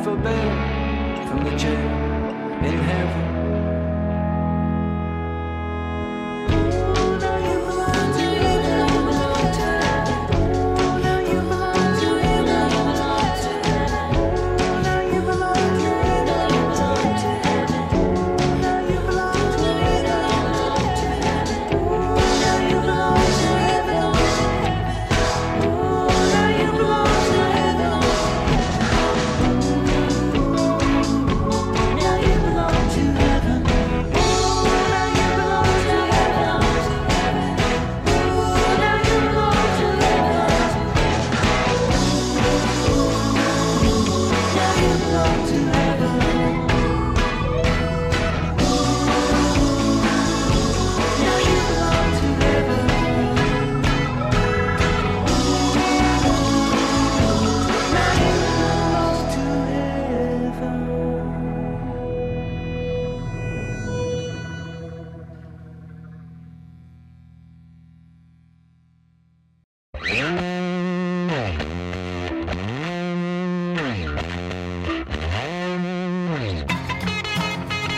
from 0.06 0.22
the 0.22 1.58
chair. 1.58 1.95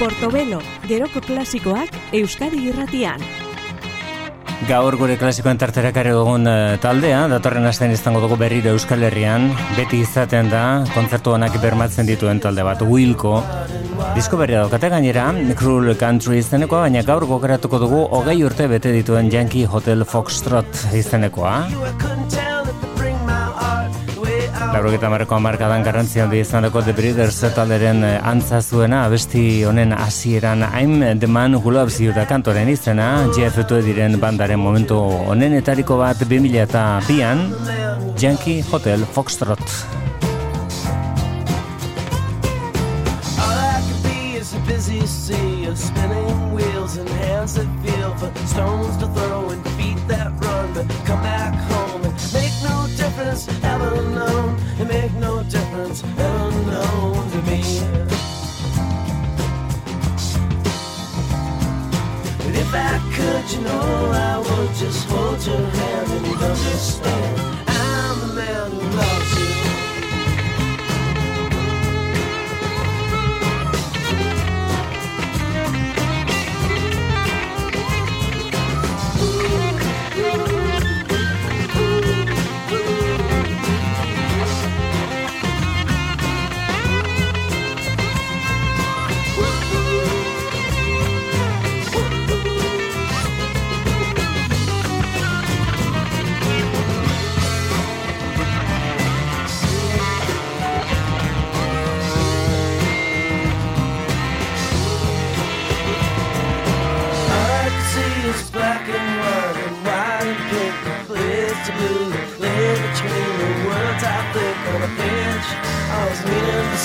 Portobelo, 0.08 0.62
geroko 0.88 1.20
klasikoak 1.20 1.92
Euskadi 2.16 2.62
irratian. 2.70 3.20
Gaur 4.64 4.96
gure 4.96 5.18
klasikoen 5.20 5.60
tarterak 5.60 5.98
ere 6.00 6.14
dugun 6.16 6.48
uh, 6.48 6.78
taldea, 6.80 7.26
datorren 7.28 7.68
astean 7.68 7.92
izango 7.92 8.22
dugu 8.24 8.38
berriro 8.40 8.72
Euskal 8.72 9.04
Herrian, 9.04 9.50
beti 9.76 10.00
izaten 10.06 10.48
da, 10.48 10.62
kontzertu 10.94 11.34
honak 11.36 11.60
bermatzen 11.60 12.08
dituen 12.08 12.40
talde 12.40 12.64
bat, 12.64 12.80
Wilco. 12.88 13.36
Disko 14.16 14.40
berria 14.40 14.62
daukate 14.64 14.88
gainera, 14.94 15.28
Cruel 15.60 15.92
Country 16.00 16.40
izenekoa, 16.40 16.86
baina 16.86 17.04
gaur 17.04 17.28
gokeratuko 17.28 17.82
dugu 17.84 18.00
hogei 18.08 18.40
urte 18.48 18.64
bete 18.72 18.94
dituen 18.96 19.28
Yankee 19.34 19.68
Hotel 19.68 20.08
Foxtrot 20.08 20.86
izenekoa. 20.96 21.58
Laurogeta 24.72 25.08
marreko 25.08 25.34
amarkadan 25.36 25.84
garrantzi 25.86 26.20
handi 26.20 26.40
izaneko 26.42 26.82
The 26.84 26.92
Breeders 26.92 27.38
talderen 27.56 28.02
eh, 28.04 28.18
antza 28.30 28.60
zuena 28.60 29.04
abesti 29.06 29.64
honen 29.64 29.94
hasieran 29.96 30.62
I'm 30.68 31.18
the 31.18 31.26
man 31.26 31.54
who 31.54 31.70
loves 31.70 32.00
you 32.00 32.12
da 32.12 32.26
kantoren 32.26 32.68
izena 32.68 33.28
Jeff 33.36 33.56
diren 33.70 34.20
bandaren 34.20 34.60
momentu 34.60 34.98
honenetariko 35.30 35.98
bat 35.98 36.20
2000 36.20 36.62
eta 36.62 37.00
bian 37.08 37.54
Yankee 38.20 38.62
Hotel 38.70 39.06
Foxtrot. 39.14 39.64
Busy 44.66 45.00
stones 48.46 48.96
to 48.98 49.06
throw 49.06 49.50
and 49.50 49.64
feet 49.76 49.96
that 50.08 50.30
run. 50.40 50.74
But 50.74 50.88
come 51.06 51.22
back 51.22 51.67
difference 53.28 53.64
ever 53.64 54.02
known. 54.10 54.56
It 54.80 54.88
make 54.88 55.12
no 55.14 55.42
difference 55.44 56.02
ever 56.02 56.50
known 56.70 57.30
to 57.30 57.42
me. 57.42 57.62
But 62.38 62.54
if 62.54 62.74
I 62.74 62.98
could, 63.14 63.52
you 63.52 63.60
know, 63.62 64.10
I 64.14 64.38
would 64.38 64.74
just 64.76 65.08
hold 65.08 65.44
your 65.46 65.56
hand 65.56 66.10
and 66.10 66.42
understand. 66.42 67.40
I'm 67.68 68.20
the 68.20 68.34
man 68.34 68.70
who 68.70 68.80
loves 68.96 69.27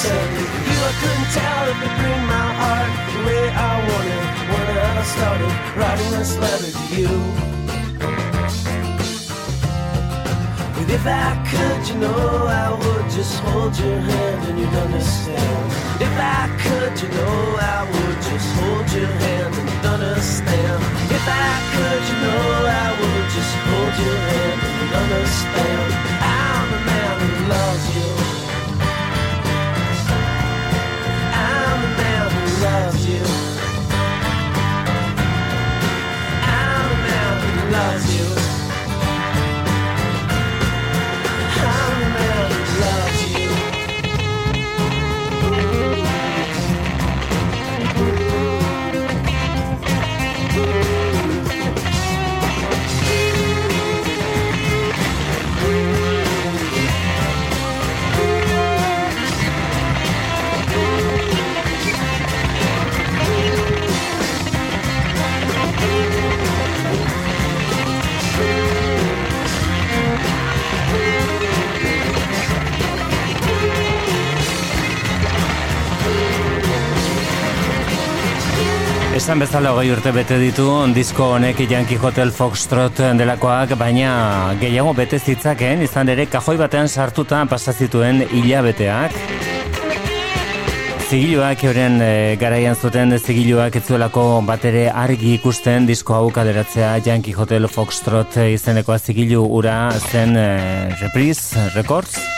said 0.04 0.28
You, 0.68 0.78
I 0.92 0.94
couldn't 1.00 1.30
tell 1.40 1.62
if 1.72 1.80
it 1.88 1.94
bring 2.00 2.22
my 2.36 2.48
heart 2.62 2.92
the 3.14 3.20
way 3.28 3.44
I 3.70 3.74
wanted 3.90 4.24
When 4.52 4.66
I 5.02 5.06
started 5.16 5.54
writing 5.80 6.12
this 6.20 6.34
letter 6.44 6.72
to 6.80 6.86
you. 7.00 7.14
But 10.76 10.88
if 10.98 11.06
I 11.08 11.30
could, 11.52 11.82
you 11.90 11.98
know 12.04 12.26
I 12.64 12.68
would 12.82 13.08
just 13.18 13.36
hold 13.44 13.74
your 13.80 14.00
hand 14.10 14.40
and 14.48 14.56
you'd 14.60 14.78
understand. 14.86 15.64
If 16.08 16.16
I 16.38 16.42
could, 16.64 16.94
you 17.02 17.10
know 17.18 17.38
I 17.76 17.80
would 17.92 18.20
just 18.30 18.50
hold 18.60 18.88
your 18.98 19.14
hand 19.24 19.54
and 19.60 19.68
you'd 19.72 19.88
understand. 19.96 20.80
If 21.18 21.26
I 21.48 21.52
could, 21.74 22.02
you 22.10 22.18
know 22.24 22.44
I 22.84 22.88
would 23.00 23.28
just 23.38 23.54
hold 23.68 23.94
your 24.04 24.20
hand 24.30 24.53
Esan 79.24 79.40
bezala 79.40 79.70
hogei 79.72 79.88
urte 79.88 80.12
bete 80.12 80.36
ditu, 80.36 80.66
disko 80.92 81.30
honek 81.38 81.62
Yankee 81.64 81.96
Hotel 81.96 82.28
Foxtrot 82.36 82.98
delakoak, 83.16 83.72
baina 83.80 84.10
gehiago 84.60 84.92
bete 84.98 85.16
zitzaken, 85.16 85.86
izan 85.86 86.12
ere 86.12 86.26
kajoi 86.28 86.58
batean 86.60 86.92
sartuta 86.92 87.40
pasazituen 87.48 88.20
hilabeteak. 88.26 89.16
Zigiluak 91.08 91.64
euren 91.70 91.98
e, 92.04 92.12
garaian 92.44 92.76
zuten 92.76 93.16
zigiluak 93.16 93.80
etzuelako 93.80 94.28
batere 94.44 94.90
argi 94.92 95.38
ikusten 95.40 95.88
disko 95.88 96.20
hau 96.20 96.28
kaderatzea 96.28 96.98
Yankee 97.08 97.40
Hotel 97.40 97.72
Foxtrot 97.72 98.42
izenekoa 98.44 99.00
zigilu 99.00 99.48
ura 99.48 99.80
zen 100.12 100.36
e, 100.36 100.48
Reprise 101.00 101.70
Records 101.80 102.33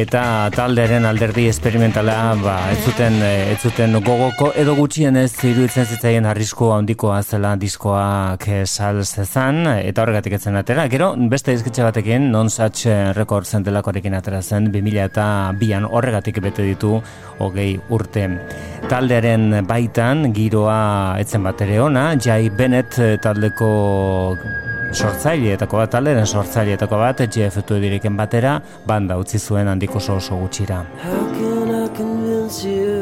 eta 0.00 0.48
taldearen 0.54 1.04
alderdi 1.04 1.42
esperimentala 1.50 2.14
ba, 2.40 2.54
ez 2.72 2.78
zuten 2.88 3.18
ez 3.22 3.58
zuten 3.60 3.98
gogoko 4.00 4.48
edo 4.56 4.72
gutxienez 4.78 5.32
iruditzen 5.44 5.84
zitzaien 5.84 6.24
arrisku 6.30 6.70
handikoa 6.72 7.18
zela 7.22 7.50
diskoak 7.60 8.46
sal 8.64 9.02
zezan 9.04 9.66
eta 9.74 10.02
horregatik 10.02 10.38
etzen 10.38 10.56
atera. 10.56 10.86
Gero 10.92 11.10
beste 11.32 11.52
izkitxe 11.56 11.84
batekin 11.84 12.30
non 12.32 12.48
such 12.48 12.86
record 13.18 13.44
delakoarekin 13.66 14.16
atera 14.16 14.40
zen 14.42 14.70
2000 14.72 15.04
eta 15.04 15.26
bian 15.60 15.84
horregatik 15.84 16.40
bete 16.40 16.64
ditu 16.64 16.96
hogei 17.38 17.74
urte. 17.90 18.26
Taldearen 18.88 19.66
baitan 19.68 20.32
giroa 20.32 21.20
etzen 21.20 21.44
batere 21.44 21.80
ona 21.80 22.14
Jai 22.16 22.48
Bennett 22.48 22.96
taldeko 23.20 23.70
sortzaileetako 24.92 25.80
bat, 25.80 25.94
alderen 25.94 26.26
sortzaileetako 26.26 26.98
bat, 27.00 27.22
Jeff 27.32 27.62
direken 27.70 28.16
batera, 28.16 28.58
banda 28.86 29.16
utzi 29.20 29.38
zuen 29.38 29.68
handiko 29.68 29.98
oso 29.98 30.16
oso 30.16 30.36
gutxira. 30.40 30.82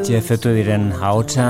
Jeff 0.05 0.31
diren 0.43 0.91
haotxa, 1.01 1.47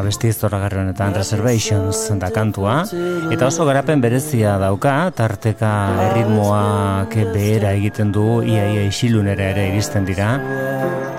abesti 0.00 0.32
zoragarri 0.32 0.80
honetan 0.82 1.14
Reservations 1.14 2.00
da 2.20 2.30
kantua, 2.32 2.82
eta 3.30 3.46
oso 3.46 3.66
garapen 3.68 4.00
berezia 4.00 4.56
dauka, 4.58 5.10
tarteka 5.16 5.72
erritmoak 6.08 7.18
behera 7.34 7.74
egiten 7.76 8.12
du, 8.12 8.40
iaia 8.42 8.86
isilunera 8.88 9.52
ere 9.52 9.68
iristen 9.74 10.08
dira, 10.08 10.32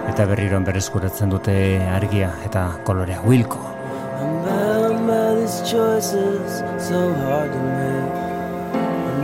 eta 0.10 0.26
berriron 0.30 0.66
berezkuratzen 0.66 1.30
dute 1.30 1.56
argia 1.94 2.34
eta 2.46 2.70
kolorea 2.84 3.22
Wilko. 3.22 3.70
choices 5.66 6.64
so 6.78 7.14
hard 7.14 7.52
to 7.52 7.60
make 7.60 8.23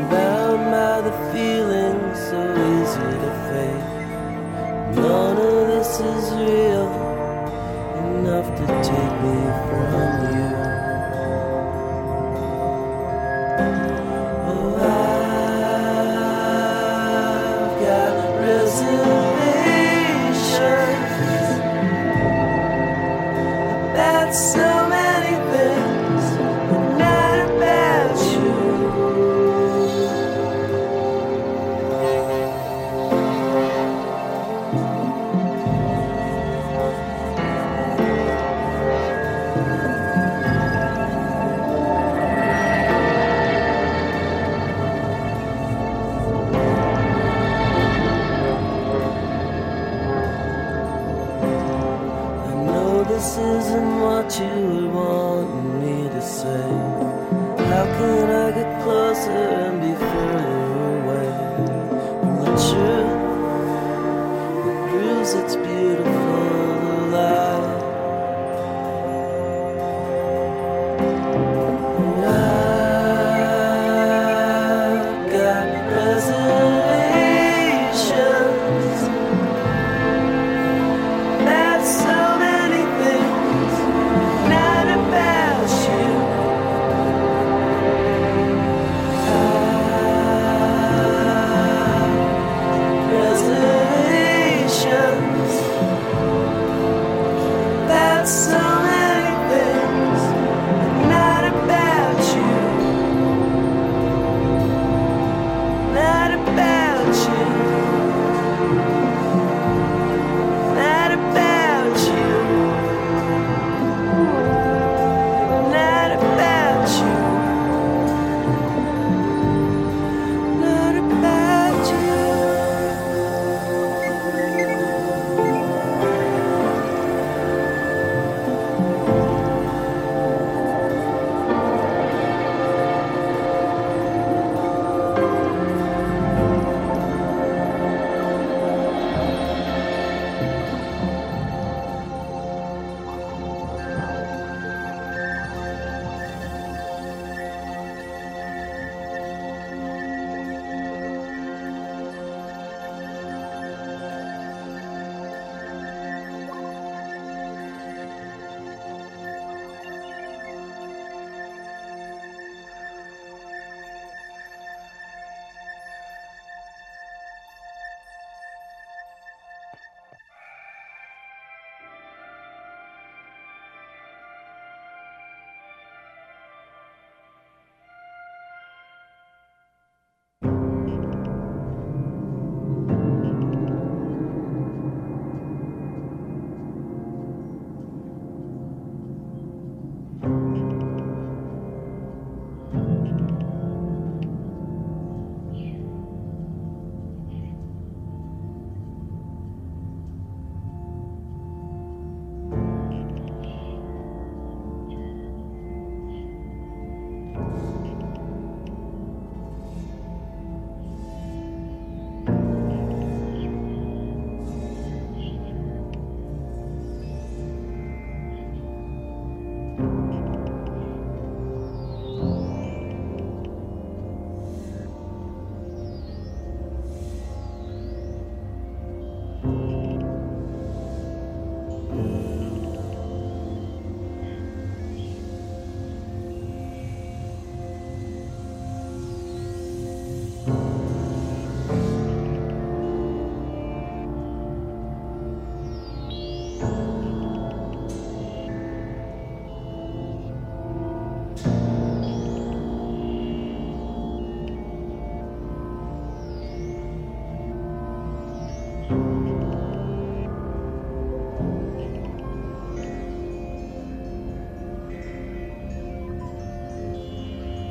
bound 0.10 0.72
by 0.72 1.02
the 1.02 1.14
feeling 1.32 2.00
so 2.16 2.40
easy 2.72 3.10
to 3.24 3.32
fake. 3.48 3.90
None 4.96 5.38
of 5.38 5.68
this 5.68 6.00
is 6.00 6.32
real 6.34 6.90
enough 8.18 8.48
to 8.60 8.66
take 8.90 9.16
me 9.24 9.69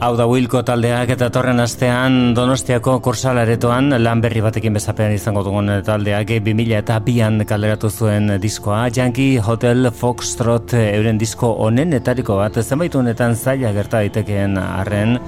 Hau 0.09 0.14
da 0.16 0.24
Wilko 0.24 0.62
taldeak 0.64 1.11
eta 1.12 1.26
torren 1.28 1.61
astean 1.61 2.14
Donostiako 2.32 2.94
kursalaretoan 3.04 3.92
lan 4.00 4.22
berri 4.24 4.40
batekin 4.40 4.72
bezapean 4.72 5.12
izango 5.12 5.42
dugun 5.44 5.68
taldeak 5.84 6.30
2000 6.46 6.78
eta 6.78 6.94
bian 7.04 7.36
kalderatu 7.44 7.90
zuen 7.90 8.32
diskoa. 8.40 8.86
Yankee 8.88 9.36
Hotel 9.44 9.90
Foxtrot 9.92 10.72
euren 10.78 11.20
disko 11.20 11.50
honen 11.66 11.92
etariko 11.98 12.38
bat 12.40 12.56
zenbait 12.62 12.96
honetan 12.96 13.36
zaila 13.36 13.74
gerta 13.76 14.00
daitekeen 14.00 14.56
arren. 14.62 15.18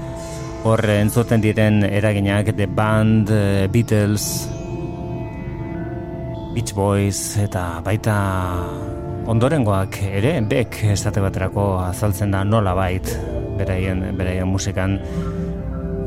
Hor 0.64 0.84
entzuten 0.94 1.44
diren 1.44 1.84
eraginak 1.84 2.48
The 2.56 2.64
Band, 2.64 3.34
Beatles 3.76 4.30
Beach 6.54 6.72
Boys 6.72 7.36
eta 7.36 7.66
baita 7.84 8.16
ondorengoak 9.28 10.00
ere 10.08 10.38
bek 10.40 10.80
esate 10.96 11.20
baterako 11.20 11.74
azaltzen 11.84 12.32
da 12.32 12.46
nola 12.48 12.72
bait 12.80 13.12
beraien, 13.60 14.02
beraien 14.18 14.48
musikan 14.48 14.98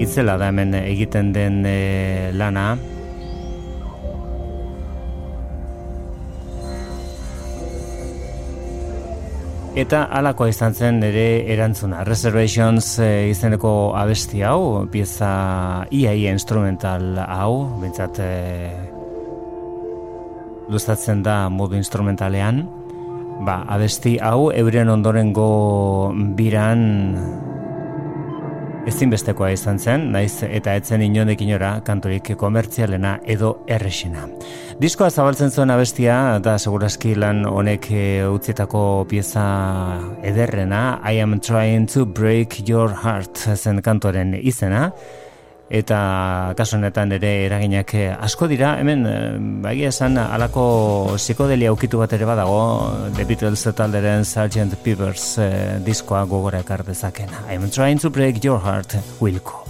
itzela 0.02 0.40
da 0.42 0.50
hemen 0.50 0.74
egiten 0.84 1.32
den 1.36 1.62
e, 1.70 2.32
lana 2.34 2.74
Eta 9.74 10.04
alakoa 10.14 10.52
izan 10.52 10.76
zen 10.78 11.00
ere 11.02 11.50
erantzuna. 11.50 12.04
Reservations 12.06 12.92
e, 13.02 13.08
izeneko 13.32 13.72
abesti 13.98 14.44
hau, 14.46 14.84
pieza 14.94 15.32
iaia 15.90 16.30
instrumental 16.30 17.18
hau, 17.18 17.56
bintzat 17.82 18.20
e, 18.22 18.30
luzatzen 20.70 21.26
da 21.26 21.48
modu 21.50 21.80
instrumentalean. 21.80 22.62
Ba, 23.42 23.64
abesti 23.68 24.18
hau 24.22 24.52
euren 24.54 24.90
ondorengo 24.94 26.14
biran 26.38 26.84
ezinbestekoa 28.88 29.50
izan 29.56 29.80
zen, 29.80 30.10
naiz 30.12 30.44
eta 30.44 30.76
etzen 30.76 31.02
inondek 31.06 31.42
inora 31.46 31.78
kantorik 31.88 32.34
komertzialena 32.40 33.16
edo 33.26 33.54
erresina. 33.72 34.28
Diskoa 34.80 35.10
zabaltzen 35.10 35.52
zuen 35.52 35.72
abestia 35.72 36.40
da 36.44 36.58
segurazki 36.60 37.16
lan 37.16 37.46
honek 37.48 37.90
eh, 37.92 38.28
utzietako 38.28 39.06
pieza 39.10 39.46
ederrena 40.24 41.00
I 41.04 41.22
am 41.24 41.40
trying 41.40 41.88
to 41.94 42.06
break 42.06 42.60
your 42.68 42.92
heart 43.04 43.40
zen 43.56 43.82
kantoren 43.82 44.36
izena 44.36 44.90
eta 45.70 46.54
kasu 46.58 46.78
honetan 46.78 47.12
ere 47.16 47.32
eraginak 47.46 47.94
eh, 47.96 48.10
asko 48.14 48.48
dira. 48.52 48.76
Hemen 48.82 49.06
eh, 49.08 49.38
bagia 49.64 49.94
esan 49.94 50.18
alako 50.18 50.66
psikodelia 51.18 51.74
ukitu 51.74 52.02
bat 52.02 52.14
ere 52.14 52.28
badago. 52.30 52.60
The 53.16 53.26
Beatles 53.26 53.64
talderen 53.76 54.26
Sgt. 54.26 54.82
Peppers 54.84 55.38
eh, 55.40 55.80
diskoa 55.86 56.26
gogora 56.26 56.64
ekar 56.66 56.84
dezakena. 56.84 57.48
I'm 57.50 57.70
trying 57.70 58.00
to 58.00 58.10
break 58.10 58.44
your 58.44 58.60
heart 58.60 58.98
Wilco 59.22 59.64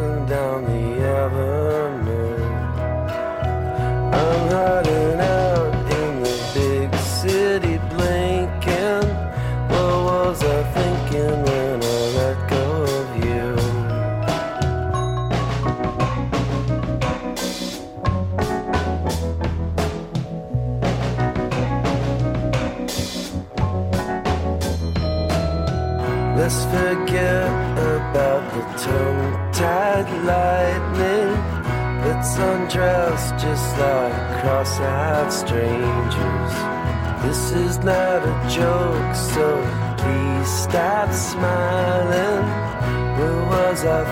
dancing 0.00 0.26
down 0.26 0.64
the 0.64 1.02
avenue. 1.02 1.69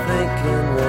thinking 0.09 0.88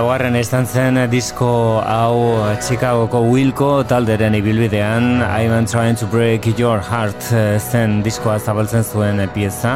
Laugarren 0.00 0.32
izan 0.38 0.64
zen 0.64 0.96
disko 1.12 1.46
hau 1.84 2.46
Chicagoko 2.64 3.18
Wilco 3.20 3.82
talderen 3.84 4.32
ibilbidean 4.38 5.20
I'm 5.20 5.66
trying 5.68 5.98
to 6.00 6.06
break 6.06 6.48
your 6.56 6.80
heart 6.80 7.20
zen 7.60 8.00
diskoa 8.00 8.38
zabaltzen 8.38 8.80
zuen 8.80 9.20
pieza. 9.34 9.74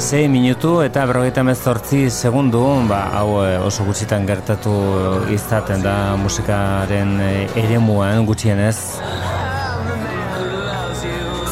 Sei 0.00 0.24
minutu 0.32 0.78
eta 0.80 1.04
berrogeita 1.04 1.44
mezortzi 1.44 2.08
segundu, 2.08 2.64
ba, 2.88 3.04
hau 3.20 3.44
eh, 3.44 3.60
oso 3.60 3.84
gutxitan 3.84 4.24
gertatu 4.24 4.72
izaten 5.36 5.84
da 5.84 6.16
musikaren 6.16 7.18
eh, 7.20 7.64
eremuan 7.66 8.24
gutxienez. 8.24 8.78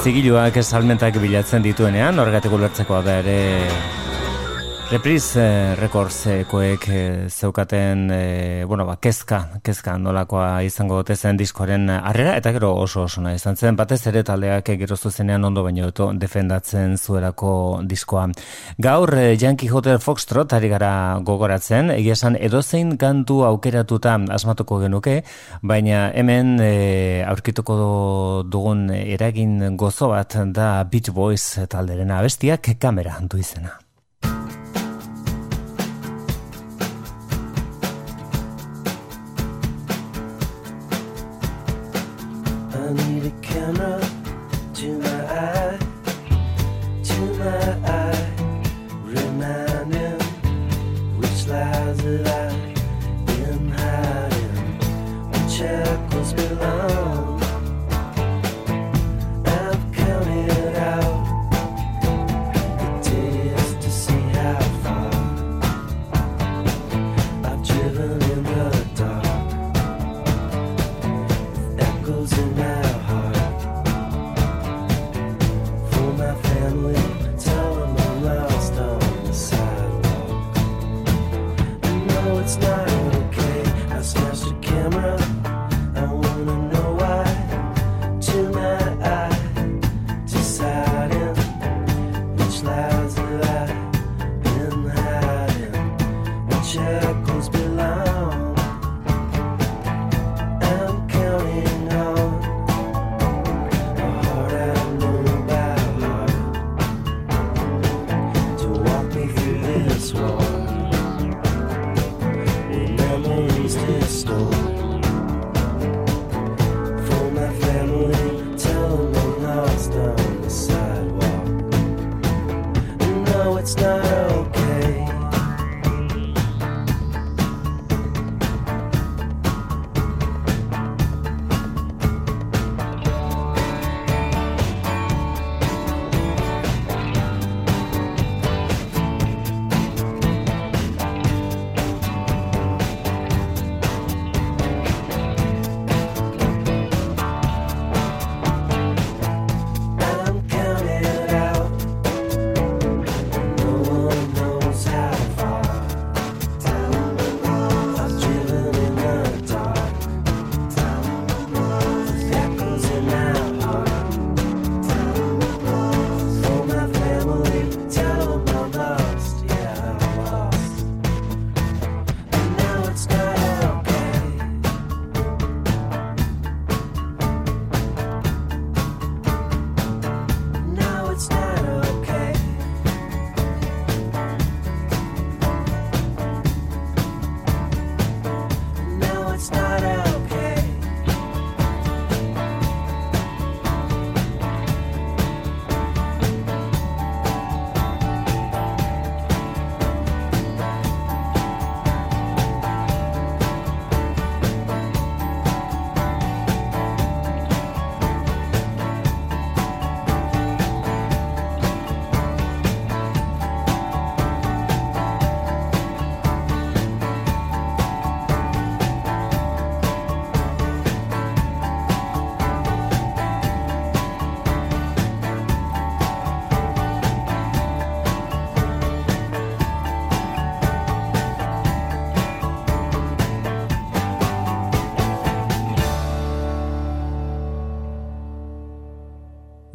Zigiluak 0.00 0.56
esalmentak 0.64 1.20
bilatzen 1.20 1.68
dituenean, 1.68 2.16
horregatik 2.24 2.56
ulertzekoa 2.56 3.04
da 3.04 3.20
ere 3.20 3.42
Reprise 4.92 5.40
eh, 5.40 5.74
Records 5.78 6.26
ekoek 6.28 6.82
eh, 6.92 7.24
zeukaten 7.32 8.10
eh, 8.12 8.64
bueno, 8.68 8.84
ba, 8.84 8.98
kezka, 9.00 9.38
kezka 9.64 9.94
nolakoa 9.96 10.60
izango 10.66 10.98
gote 10.98 11.14
zen 11.16 11.38
diskoaren 11.40 11.88
harrera, 11.94 12.34
eta 12.36 12.50
gero 12.52 12.74
oso 12.76 13.06
oso 13.06 13.22
nahi 13.24 13.38
izan 13.40 13.56
zen, 13.56 13.78
batez 13.78 14.02
ere 14.10 14.20
taldeak 14.28 14.66
gero 14.82 14.98
zuzenean 14.98 15.46
ondo 15.48 15.62
baino 15.64 15.86
eto 15.88 16.10
defendatzen 16.12 16.98
zuerako 17.00 17.52
diskoa. 17.88 18.26
Gaur 18.84 19.14
eh, 19.16 19.30
Yankee 19.40 19.72
Hotel 19.72 19.96
Foxtrot 19.96 20.52
ari 20.52 20.68
gara 20.68 20.90
gogoratzen, 21.24 21.88
egia 21.94 22.12
esan 22.12 22.36
edozein 22.36 22.98
kantu 23.00 23.46
aukeratuta 23.48 24.18
asmatuko 24.36 24.82
genuke, 24.82 25.22
baina 25.62 26.10
hemen 26.12 26.58
eh, 26.60 27.24
aurkituko 27.32 27.78
dugun 28.44 28.90
eragin 28.92 29.72
gozo 29.80 30.12
bat 30.12 30.36
da 30.52 30.74
Beach 30.84 31.08
Boys 31.16 31.64
talderena 31.72 32.20
abestiak 32.20 32.74
kamera 32.76 33.16
du 33.24 33.40
izena. 33.40 33.81
my 47.42 47.88
eyes. 47.88 47.91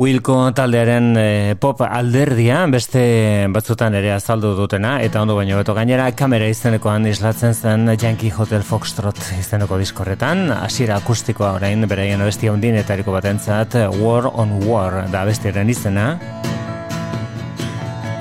Wilco 0.07 0.53
taldearen 0.55 1.07
e, 1.19 1.55
pop 1.59 1.81
alderdia, 1.83 2.61
beste 2.71 3.01
batzutan 3.51 3.97
ere 3.99 4.13
azaldu 4.15 4.53
dutena, 4.55 4.93
eta 5.03 5.19
ondo 5.19 5.35
baino 5.35 5.57
beto 5.59 5.73
gainera 5.75 6.05
kamera 6.15 6.47
izenekoan 6.47 7.09
islatzen 7.09 7.51
zen 7.51 7.91
Yankee 7.91 8.31
Hotel 8.31 8.63
Foxtrot 8.63 9.19
izeneko 9.35 9.75
diskorretan, 9.81 10.45
hasiera 10.55 11.01
akustikoa 11.01 11.51
orain 11.59 11.83
beraien 11.91 12.23
eta 12.23 12.93
eriko 12.93 13.11
batentzat 13.11 13.75
War 13.99 14.31
on 14.31 14.63
War 14.63 15.11
da 15.11 15.23
abestiaren 15.23 15.69
izena. 15.69 16.07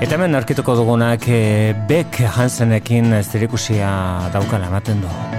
Eta 0.01 0.15
hemen 0.15 0.35
arkituko 0.35 0.75
dugunak 0.75 1.23
e, 1.29 1.73
Beck 1.87 2.19
Hansenekin 2.35 3.15
zirikusia 3.23 4.29
daukala 4.33 4.67
ematen 4.67 4.99
du. 5.01 5.36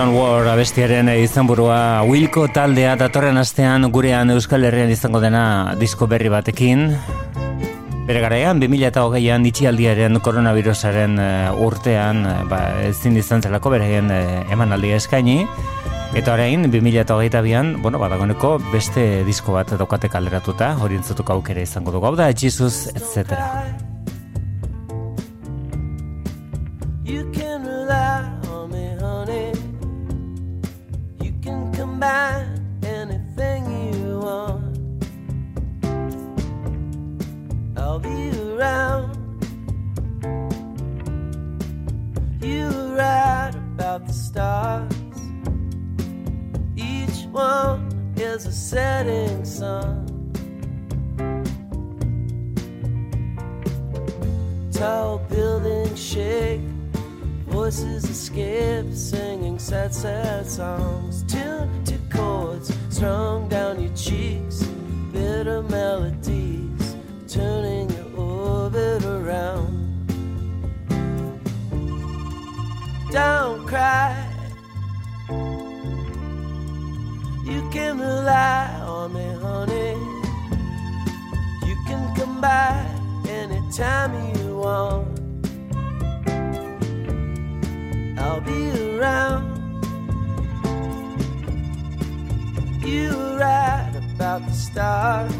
War 0.00 0.08
on 0.08 0.14
War 0.16 0.46
abestiaren 0.48 1.10
izenburua 1.12 2.00
Wilco 2.08 2.46
taldea 2.48 2.94
datorren 2.96 3.36
astean 3.36 3.84
gurean 3.92 4.30
Euskal 4.32 4.64
Herrian 4.64 4.88
izango 4.88 5.20
dena 5.20 5.74
disko 5.76 6.06
berri 6.08 6.30
batekin. 6.32 6.86
Bere 8.08 8.22
garaian, 8.24 8.62
2008an 8.62 9.44
itxialdiaren 9.50 10.16
koronavirusaren 10.24 11.20
uh, 11.20 11.66
urtean 11.66 12.24
uh, 12.24 12.38
ba, 12.48 12.62
ezin 12.88 13.20
izan 13.20 13.44
zelako 13.44 13.74
bereien 13.76 14.08
uh, 14.08 14.48
eman 14.48 14.72
eskaini. 14.72 15.44
Eta 16.14 16.32
orain, 16.32 16.64
2008an, 16.72 17.76
bueno, 17.82 17.98
badagoneko 17.98 18.58
beste 18.72 19.22
disko 19.28 19.52
bat 19.52 19.76
daukate 19.76 20.08
kaleratuta, 20.08 20.76
hori 20.80 20.96
entzutuko 20.96 21.34
aukera 21.34 21.60
izango 21.60 21.92
dugu. 21.92 22.06
Hau 22.06 22.16
da, 22.16 22.32
Jesus, 22.32 22.88
etc. 22.88 23.89
stars. 44.12 44.92
Each 46.76 47.26
one 47.32 48.12
is 48.16 48.46
a 48.46 48.52
setting 48.52 49.44
sun. 49.44 50.06
Tall 54.72 55.18
buildings 55.28 56.02
shake, 56.02 56.60
voices 57.46 58.04
escape, 58.04 58.92
singing 58.92 59.58
sad, 59.58 59.94
sad 59.94 60.46
songs. 60.46 61.22
Tuned 61.24 61.86
to 61.86 61.98
chords 62.10 62.74
strung 62.88 63.48
down 63.48 63.82
your 63.82 63.94
cheeks, 63.94 64.62
bitter 65.12 65.62
melodies 65.62 66.96
turning 67.30 67.88
your 67.90 68.16
orbit 68.16 69.04
around. 69.04 69.79
don't 73.10 73.66
cry. 73.66 74.14
You 77.44 77.68
can 77.72 77.98
rely 77.98 78.70
on 78.82 79.12
me, 79.12 79.26
honey. 79.40 79.96
You 81.66 81.76
can 81.86 82.14
come 82.14 82.40
by 82.40 82.86
anytime 83.28 84.12
you 84.36 84.56
want. 84.56 85.20
I'll 88.18 88.40
be 88.40 88.70
around. 88.94 89.50
You 92.84 93.08
were 93.08 93.38
right 93.38 93.92
about 94.14 94.46
the 94.46 94.52
stars. 94.52 95.32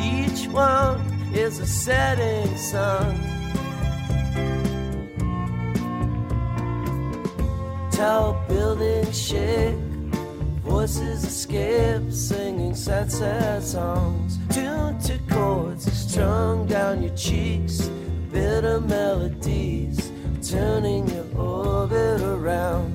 Each 0.00 0.48
one 0.48 1.00
is 1.32 1.60
a 1.60 1.66
setting 1.66 2.56
sun. 2.56 3.35
Tall 7.96 8.34
buildings 8.46 9.18
shake, 9.18 9.74
voices 10.62 11.24
escape, 11.24 12.12
singing 12.12 12.74
sad, 12.74 13.10
sad 13.10 13.62
songs. 13.62 14.38
Tuned 14.50 15.00
to 15.00 15.18
chords 15.30 15.90
strung 15.90 16.66
down 16.66 17.02
your 17.02 17.16
cheeks, 17.16 17.88
bitter 18.30 18.82
melodies 18.82 20.12
turning 20.46 21.08
your 21.08 21.24
orbit 21.38 22.20
around. 22.20 22.94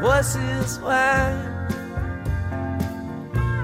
Voices 0.00 0.78
whine, 0.80 1.68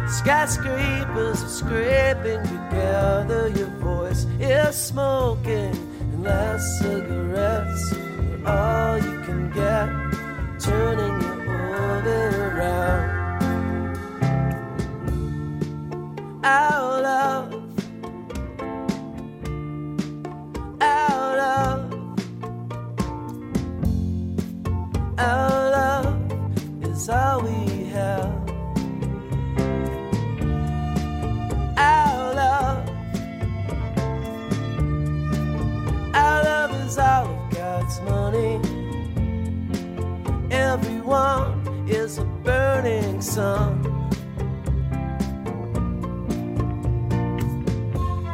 skyscrapers 0.08 1.42
are 1.42 1.48
scraping 1.48 2.42
together. 2.42 3.48
Your 3.56 3.70
voice 3.80 4.26
is 4.38 4.76
smoking, 4.76 5.74
and 6.00 6.22
last 6.22 6.80
cigarettes 6.80 7.92
are 7.94 8.15
all 8.47 8.97
you 8.98 9.20
can 9.24 9.51
get, 9.51 9.89
turning 10.60 11.20
your 11.20 11.39
orbit 11.74 12.35
around. 12.35 13.16
Our 16.44 17.02
love, 17.02 17.52
is 26.85 27.09
all 27.09 27.43
we 27.43 27.85
have. 27.86 28.32
Our 31.77 32.35
Everyone 40.78 41.86
is 41.89 42.19
a 42.19 42.24
burning 42.44 43.23
sun. 43.23 43.82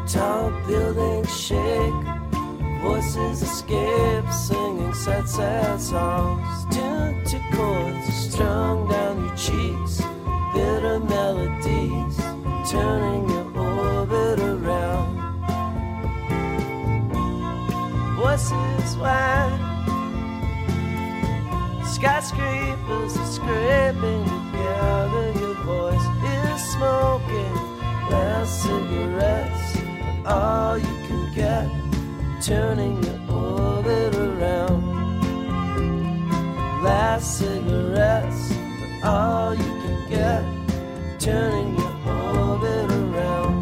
Tall 0.08 0.50
buildings 0.66 1.30
shake, 1.46 2.04
voices 2.82 3.42
escape, 3.42 4.28
singing 4.32 4.92
sad, 4.92 5.28
sad 5.28 5.80
songs. 5.80 6.74
Tuned 6.74 7.24
to 7.26 7.38
chords 7.54 8.12
strung 8.12 8.88
down 8.88 9.24
your 9.24 9.36
cheeks, 9.36 10.02
bitter 10.52 10.98
melodies 10.98 12.16
turning 12.72 13.22
your 13.28 13.46
orbit 13.56 14.40
around. 14.40 15.14
Voices 18.16 18.96
whine, 18.96 19.61
skyscrapers 22.02 23.16
are 23.16 23.26
scraping 23.26 24.24
together. 24.24 25.32
Your 25.38 25.54
voice 25.62 26.06
is 26.24 26.60
smoking, 26.72 27.54
last 28.10 28.62
cigarettes 28.64 29.76
all 30.26 30.76
you 30.78 30.96
can 31.06 31.32
get, 31.32 31.70
turning 32.42 33.00
your 33.04 33.20
orbit 33.30 34.16
around. 34.16 34.82
Last 36.82 37.38
cigarettes, 37.38 38.52
all 39.04 39.54
you 39.54 39.62
can 39.62 40.10
get, 40.10 40.44
turning 41.20 41.76
your 41.78 41.94
orbit 42.08 42.90
around. 42.90 43.54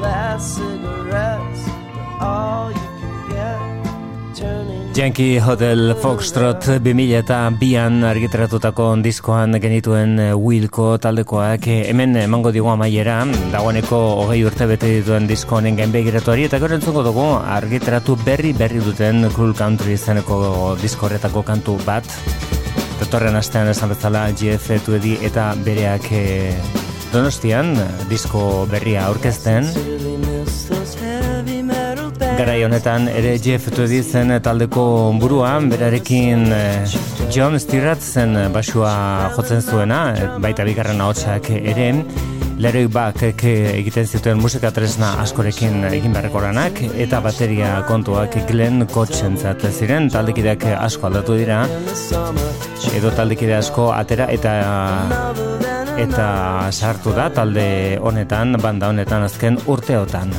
Last 0.00 0.56
cigarettes, 0.56 1.68
all 2.20 2.72
Yankee 4.94 5.40
Hotel 5.40 5.94
Foxtrot 5.96 6.66
2000 6.84 7.14
eta 7.16 7.36
bian 7.56 8.02
argitaratutako 8.04 8.90
diskoan 9.00 9.56
genituen 9.62 10.18
eh, 10.20 10.34
Wilco 10.36 10.98
taldekoak. 11.00 11.64
Eh, 11.66 11.78
hemen 11.88 12.12
emango 12.20 12.52
digu 12.52 12.68
amaiera 12.68 13.22
dagoeneko 13.54 14.00
hogei 14.20 14.42
urte 14.44 14.68
bete 14.68 14.90
dituen 14.98 15.24
disko 15.30 15.56
honen 15.56 15.78
gainbegiratuari 15.80 16.44
eta 16.48 16.60
gero 16.60 16.76
entzuko 16.76 17.04
dugu 17.06 17.24
argitaratu 17.40 18.18
berri 18.26 18.52
berri 18.52 18.84
duten 18.84 19.30
Cool 19.32 19.54
Country 19.56 19.96
izeneko 19.96 20.76
disko 20.82 21.08
horretako 21.08 21.42
kantu 21.42 21.78
bat. 21.86 22.04
Datorren 23.00 23.40
astean 23.40 23.72
esan 23.72 23.94
bezala 23.94 24.28
GF 24.36 24.82
Tuedi 24.84 25.16
eta 25.24 25.54
bereak 25.64 26.12
eh, 26.12 26.52
Donostian 27.14 27.78
disko 28.12 28.66
berria 28.68 29.08
aurkezten 29.08 29.72
Garai 32.38 32.62
honetan 32.64 33.08
ere 33.12 33.34
Jeff 33.42 33.68
Tweedy 33.74 34.00
zen 34.02 34.32
taldeko 34.42 34.84
burua, 35.20 35.54
berarekin 35.72 36.46
eh, 36.54 36.84
John 37.32 37.58
Stirrat 37.60 38.00
zen 38.00 38.36
basua 38.54 38.92
jotzen 39.36 39.62
zuena, 39.62 40.00
eh, 40.16 40.28
baita 40.42 40.64
bigarren 40.64 41.00
ahotsak 41.00 41.50
ere, 41.58 41.88
Leroy 42.62 42.86
Buckek 42.86 43.44
egiten 43.50 44.06
zituen 44.06 44.40
musika 44.40 44.70
tresna 44.70 45.14
askorekin 45.22 45.84
egin 45.90 46.12
beharreko 46.14 46.42
lanak, 46.44 46.82
eta 47.04 47.20
bateria 47.24 47.72
kontuak 47.88 48.36
Glenn 48.50 48.86
Kotzen 48.92 49.36
ziren, 49.36 50.08
taldekideak 50.10 50.68
asko 50.78 51.08
aldatu 51.08 51.36
dira, 51.40 51.64
edo 52.96 53.10
taldekide 53.16 53.56
asko 53.58 53.90
atera 53.92 54.30
eta 54.30 54.54
eta 55.98 56.26
sartu 56.72 57.12
da 57.16 57.28
talde 57.30 57.98
honetan, 58.00 58.56
banda 58.62 58.88
honetan 58.88 59.26
azken 59.28 59.58
urteotan. 59.66 60.32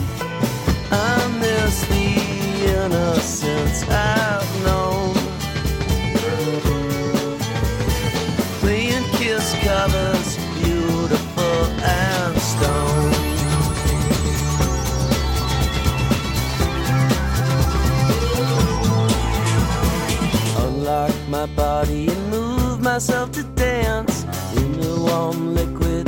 Myself 22.93 23.31
to 23.31 23.41
dance 23.55 24.23
in 24.55 24.71
the 24.79 24.95
warm 24.99 25.55
liquid 25.55 26.07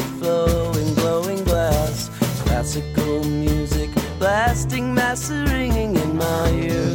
glowing 0.94 1.44
glass. 1.44 2.10
Classical 2.44 3.24
music 3.24 3.90
blasting, 4.20 4.94
mass 4.94 5.32
ringing 5.32 5.96
in 5.96 6.16
my 6.16 6.52
ears. 6.52 6.95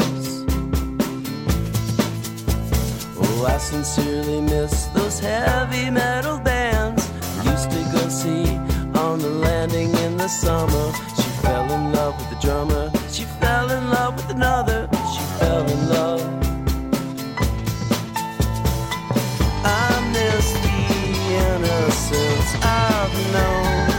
Oh, 3.43 3.47
I 3.47 3.57
sincerely 3.57 4.43
miss 4.43 4.85
those 4.89 5.19
heavy 5.19 5.89
metal 5.89 6.39
bands 6.39 7.09
we 7.39 7.51
used 7.51 7.71
to 7.71 7.83
go 7.91 8.07
see 8.11 8.59
on 8.95 9.19
the 9.19 9.31
landing 9.31 9.95
in 10.05 10.19
the 10.19 10.29
summer. 10.29 10.93
She 11.17 11.23
fell 11.41 11.73
in 11.73 11.91
love 11.91 12.19
with 12.19 12.29
the 12.29 12.47
drummer. 12.47 12.93
She 13.11 13.25
fell 13.41 13.71
in 13.71 13.89
love 13.89 14.17
with 14.17 14.29
another. 14.29 14.91
She 14.93 15.23
fell 15.39 15.67
in 15.67 15.89
love. 15.89 16.21
I 19.65 20.11
miss 20.13 20.53
the 20.67 20.79
innocence 21.49 22.55
I've 22.63 23.33
known. 23.33 23.90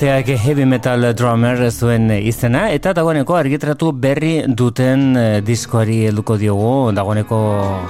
Abesteak 0.00 0.28
heavy 0.40 0.64
metal 0.64 1.02
drummer 1.12 1.58
zuen 1.68 2.06
izena 2.14 2.62
eta 2.72 2.94
dagoeneko 2.96 3.36
argitratu 3.36 3.90
berri 3.92 4.30
duten 4.60 5.02
eh, 5.12 5.42
diskoari 5.44 5.98
helduko 6.08 6.38
diogu. 6.40 6.70
Dagoeneko 6.96 7.42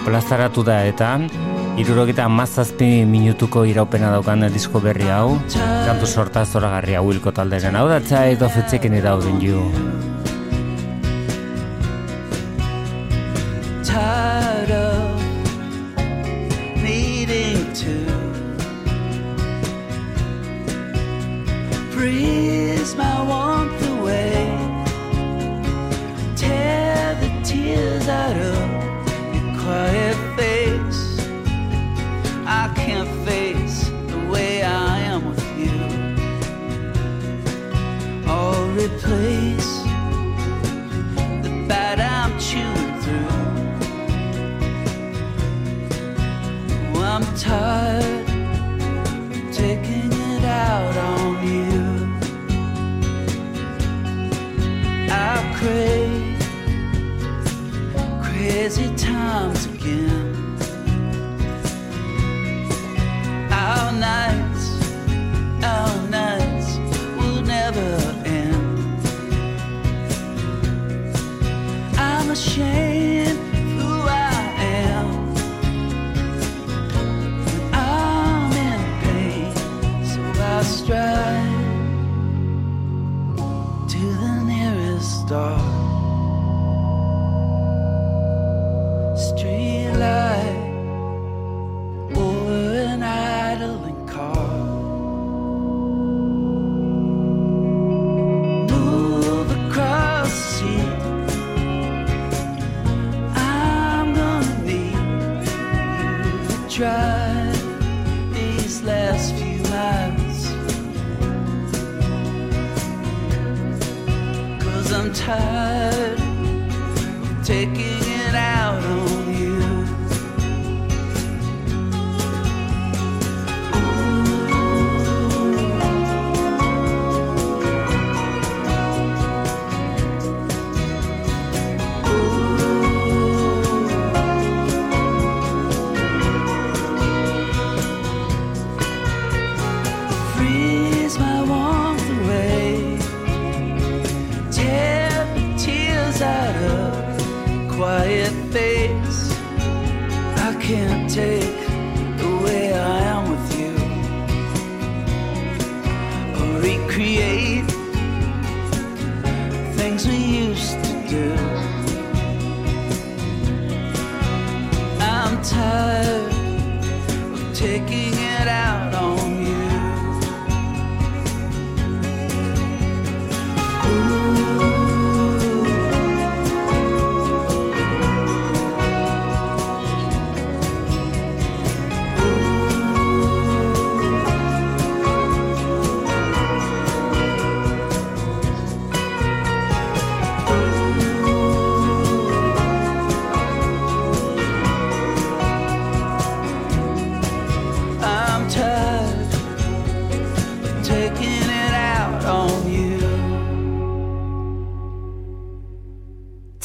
plazaratu 0.02 0.66
da 0.66 0.80
eta 0.90 1.12
iruroketa 1.78 2.26
mazazpi 2.26 2.90
minutuko 3.06 3.62
iraupena 3.62 4.10
daukan 4.16 4.48
disko 4.50 4.82
berri 4.82 5.06
hau. 5.06 5.38
Kantu 5.54 6.10
sorta 6.10 6.42
zoragarri 6.44 6.98
hau 6.98 7.06
hilko 7.12 7.30
talderen. 7.30 7.78
Hau 7.78 7.86
da 7.94 8.02
txait 8.02 8.42
ofetzekin 8.42 8.98
idauden 9.04 9.38
ju 9.46 9.62
freeze 9.62 9.99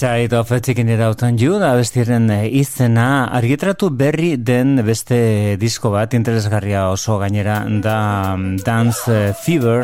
Child 0.06 0.34
of 0.34 0.62
Chicken 0.62 0.90
It 0.90 1.00
Out 1.02 1.24
on 1.24 1.38
You 1.42 1.56
da 1.58 1.72
bestiren 1.74 2.28
eh, 2.30 2.44
izena 2.60 3.26
argitratu 3.34 3.88
berri 3.90 4.36
den 4.38 4.76
beste 4.86 5.58
disko 5.58 5.90
bat 5.96 6.14
interesgarria 6.14 6.84
oso 6.92 7.16
gainera 7.18 7.56
da 7.82 8.36
mm, 8.36 8.60
Dance 8.62 9.34
Fever 9.42 9.82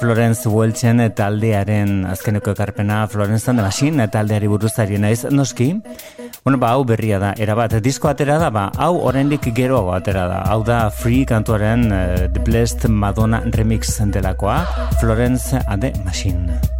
Florence 0.00 0.50
Welchen 0.50 1.04
taldearen 1.14 2.02
azkeneko 2.10 2.56
ekarpena 2.56 3.06
Florence 3.06 3.46
and 3.46 3.60
the 3.60 3.68
Machine 3.68 4.08
taldeari 4.10 4.50
buruzari 4.50 4.98
naiz 4.98 5.22
noski 5.30 5.70
Bueno, 6.42 6.58
ba, 6.58 6.74
hau 6.74 6.82
berria 6.82 7.22
da, 7.22 7.32
erabat, 7.38 7.78
disko 7.78 8.10
atera 8.10 8.40
da, 8.42 8.50
ba, 8.50 8.72
hau 8.74 8.96
oraindik 9.06 9.52
geroago 9.54 9.94
atera 9.94 10.26
da. 10.26 10.42
Hau 10.50 10.64
da 10.66 10.88
Free 10.90 11.22
kantuaren 11.22 11.86
uh, 11.92 12.26
The 12.26 12.42
Blessed 12.42 12.90
Madonna 12.90 13.44
Remix 13.54 14.00
delakoa, 14.10 14.64
Florence 14.98 15.54
and 15.54 15.82
the 15.82 15.94
Machine. 16.02 16.71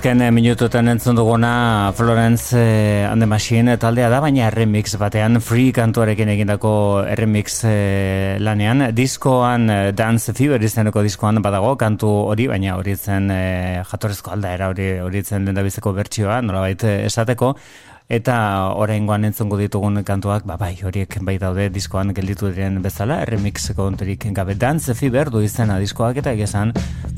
Azken 0.00 0.22
eh, 0.24 0.30
minututan 0.32 0.88
entzun 0.88 1.18
duguna 1.18 1.92
Florence 1.92 2.56
eh, 2.56 3.04
and 3.04 3.20
the 3.20 3.26
Machine 3.26 3.76
taldea 3.76 4.08
da, 4.08 4.22
baina 4.24 4.46
remix 4.48 4.94
batean 4.96 5.42
Free 5.44 5.74
kantuarekin 5.76 6.30
egindako 6.32 6.70
remix 7.20 7.58
eh, 7.68 8.38
lanean. 8.40 8.86
Diskoan 8.96 9.68
eh, 9.68 9.92
Dance 9.92 10.32
Fever 10.32 10.64
izeneko 10.64 11.02
diskoan 11.04 11.42
badago 11.44 11.74
kantu 11.76 12.08
hori, 12.32 12.46
baina 12.48 12.78
hori 12.78 12.96
zen 12.96 13.28
eh, 13.28 13.84
jatorezko 13.92 14.32
aldaera 14.32 14.70
hori 14.72 14.88
hori 15.04 15.20
zen 15.20 15.44
lendabizeko 15.50 15.92
bertsioa, 15.92 16.40
nolabait 16.48 16.88
eh, 16.88 16.96
esateko. 17.04 17.52
Eta 18.10 18.74
oraingoan 18.74 19.22
entzongo 19.28 19.54
ditugun 19.54 20.02
kantuak, 20.02 20.42
ba 20.42 20.56
bai, 20.58 20.72
horiek 20.82 21.20
bai 21.22 21.36
daude 21.38 21.68
diskoan 21.70 22.10
gelditu 22.10 22.48
diren 22.50 22.80
bezala, 22.82 23.20
remix 23.24 23.70
konturik 23.78 24.26
gabe. 24.34 24.56
Dance 24.58 24.96
Fever 24.98 25.30
du 25.30 25.38
izena 25.46 25.76
diskoak 25.78 26.18
eta 26.18 26.32
egesan 26.34 26.72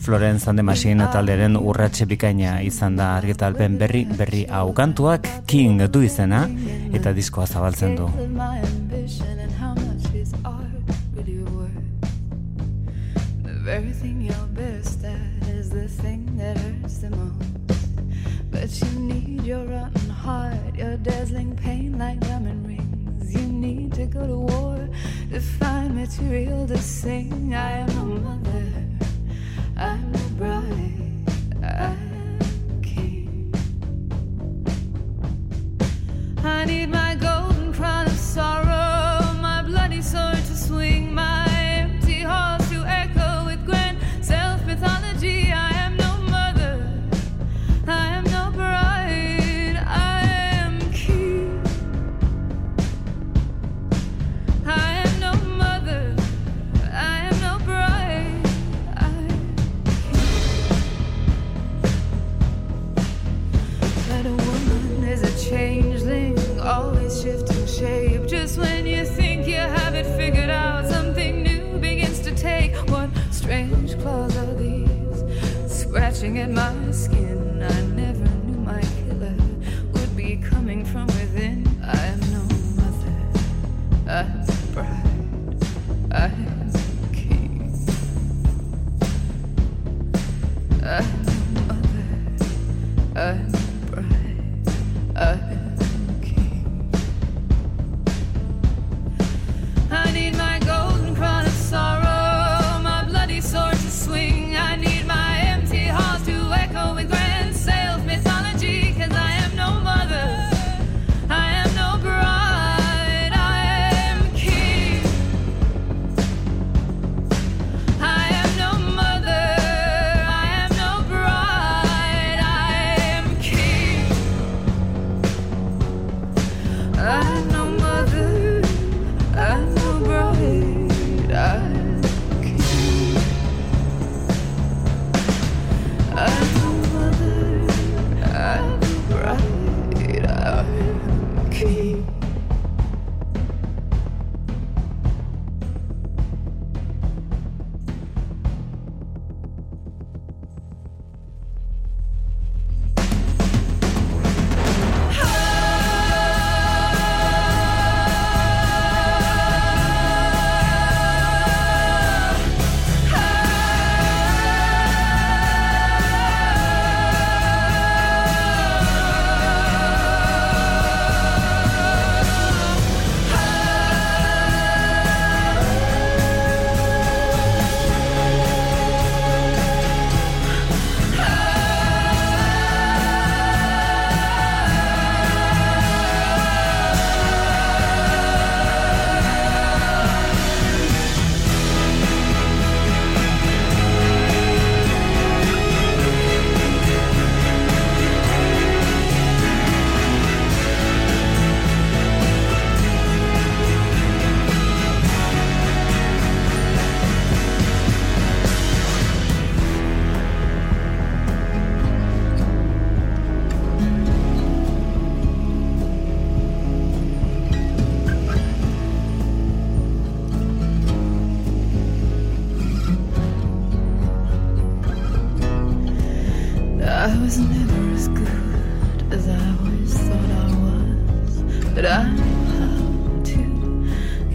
Florence 0.04 0.50
and 0.50 0.60
the 0.60 0.62
Machine 0.62 1.06
talderen 1.08 1.56
urratxe 1.56 2.04
bikaina 2.04 2.60
izan 2.60 3.00
da 3.00 3.14
argitalpen 3.16 3.78
berri 3.80 4.04
berri 4.04 4.44
hau. 4.50 4.74
Kantuak 4.76 5.30
King 5.46 5.80
du 5.88 6.02
izena 6.04 6.44
eta 6.92 7.14
diskoa 7.16 7.46
zabaltzen 7.46 7.96
du. 7.96 8.12
But 18.52 18.70
you 18.80 19.00
need 19.00 19.44
your 19.44 19.64
rotten 19.64 20.11
heart, 20.22 20.76
your 20.76 20.96
dazzling 20.98 21.56
pain 21.56 21.98
like 21.98 22.20
diamond 22.20 22.64
rings. 22.64 23.34
You 23.34 23.44
need 23.48 23.92
to 23.94 24.06
go 24.06 24.24
to 24.24 24.36
war 24.52 24.88
to 25.32 25.40
find 25.40 25.96
material 25.96 26.64
to 26.68 26.78
sing. 26.78 27.54
I 27.54 27.70
am 27.78 27.90
a 27.90 28.04
mother, 28.28 28.68
I'm 29.76 30.14
a 30.14 30.28
bride, 30.38 31.26
I'm 31.64 32.82
king. 32.82 33.52
I 36.44 36.66
need 36.66 36.90
my 36.90 37.16
golden 37.16 37.72
crown 37.72 38.06
of 38.06 38.12
sorrow, 38.12 38.51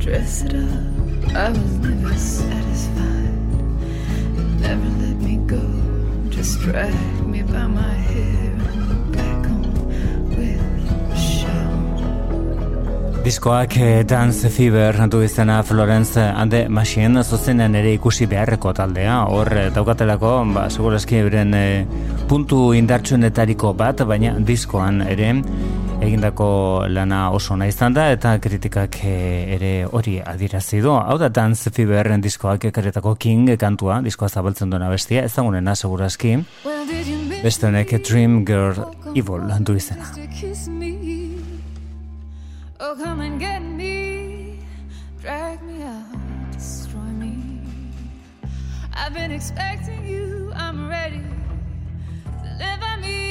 dress 0.07 0.41
it 0.43 0.53
up. 0.55 1.35
I 1.35 1.49
was 1.49 1.71
never 1.84 2.15
satisfied. 2.15 3.39
You 4.38 4.45
never 4.63 4.89
let 5.03 5.17
me 5.27 5.35
go. 5.45 5.63
Just 6.29 6.61
drag 6.61 6.95
me 7.27 7.43
by 7.43 7.67
my 7.67 7.93
hair 8.11 8.53
and 8.71 9.11
back 9.11 9.45
home 9.51 9.73
with 10.31 11.11
a 11.11 11.19
show. 11.19 11.67
Diskoak 13.25 13.77
eh, 13.77 14.03
Dance 14.07 14.49
Fever 14.49 14.95
du 15.09 15.21
izena 15.23 15.61
Florence 15.63 16.17
and 16.17 16.51
the 16.51 16.69
Machine 16.69 17.23
zuzenean 17.23 17.75
ere 17.75 17.93
ikusi 17.97 18.27
beharreko 18.31 18.73
taldea. 18.73 19.25
Hor 19.27 19.51
eh, 19.51 19.69
daukatelako, 19.75 20.31
ba, 20.55 20.69
segurazki 20.69 21.19
euren 21.19 21.53
eh, 21.53 21.85
puntu 22.29 22.71
indartsuenetariko 22.79 23.73
bat, 23.73 24.07
baina 24.07 24.38
diskoan 24.39 25.01
ere 25.01 25.34
egindako 26.02 26.86
lana 26.90 27.32
oso 27.32 27.56
nahi 27.57 27.69
izan 27.74 27.94
da 27.94 28.07
eta 28.14 28.36
kritikak 28.40 28.98
eh, 29.03 29.56
ere 29.56 29.72
hori 29.86 30.18
adirazi 30.24 30.82
du. 30.82 30.91
Hau 30.94 31.18
da 31.18 31.30
Dance 31.30 31.72
Feverren 31.74 32.22
diskoak 32.22 32.65
ekaretako 32.69 33.15
King 33.15 33.49
kantua, 33.60 33.99
diskoa 34.06 34.30
zabaltzen 34.30 34.69
duena 34.69 34.90
bestia, 34.90 35.24
ezagunena 35.26 35.76
segurazki. 35.76 36.38
Beste 37.44 37.68
honek 37.68 37.94
Dream 38.07 38.44
Girl 38.45 38.84
Evil 39.15 39.49
du 39.60 39.76
izena. 39.76 40.10
Oh, 42.80 42.95
come 42.95 43.22
and 43.22 43.40
get 43.40 43.60
me, 43.60 44.60
drag 45.22 45.64
me 45.64 45.82
out, 45.84 46.53
destroy 46.53 47.11
me. 47.18 47.34
I've 48.94 49.15
been 49.15 49.32
expecting 49.32 50.06
you, 50.06 50.52
I'm 50.56 50.88
ready. 50.88 51.24
Deliver 52.44 53.02
me 53.02 53.27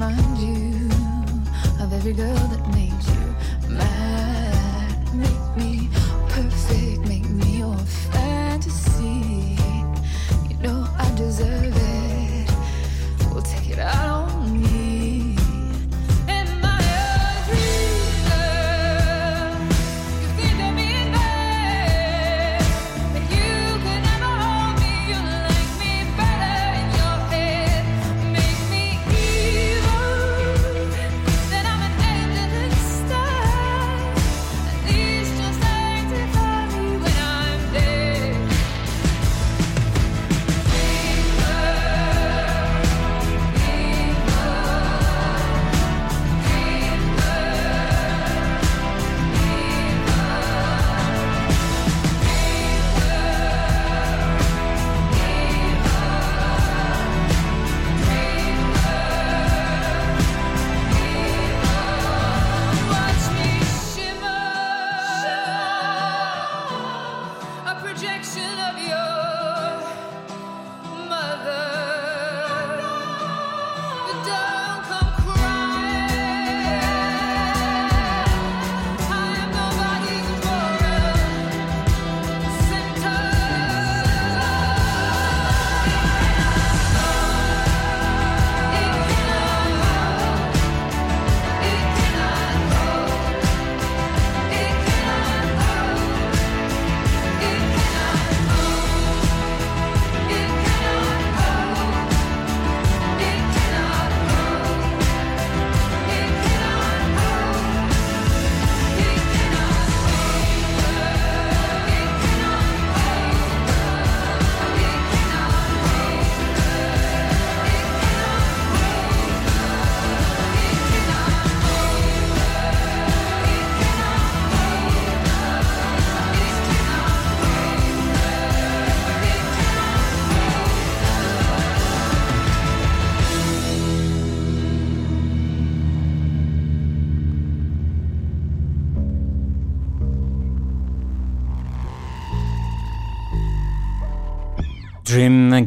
remind 0.00 0.38
you 0.38 0.88
of 1.78 1.92
every 1.92 2.14
girl 2.14 2.34
that 2.34 2.59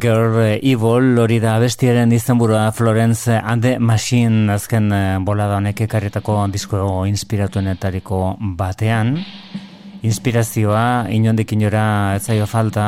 Girl 0.04 0.36
Evil 0.60 1.16
hori 1.24 1.38
da 1.40 1.54
bestiaren 1.64 2.12
izenburua 2.12 2.66
Florence 2.76 3.38
and 3.40 3.64
the 3.64 3.78
Machine 3.80 4.52
azken 4.52 4.92
eh, 4.92 5.18
bolada 5.24 5.56
honek 5.62 5.80
ekarretako 5.86 6.42
disko 6.52 7.06
inspiratuenetariko 7.08 8.20
batean. 8.60 9.16
Inspirazioa 10.04 11.08
inondik 11.08 11.56
inora 11.56 11.86
ez 12.18 12.26
zaio 12.28 12.50
falta 12.52 12.86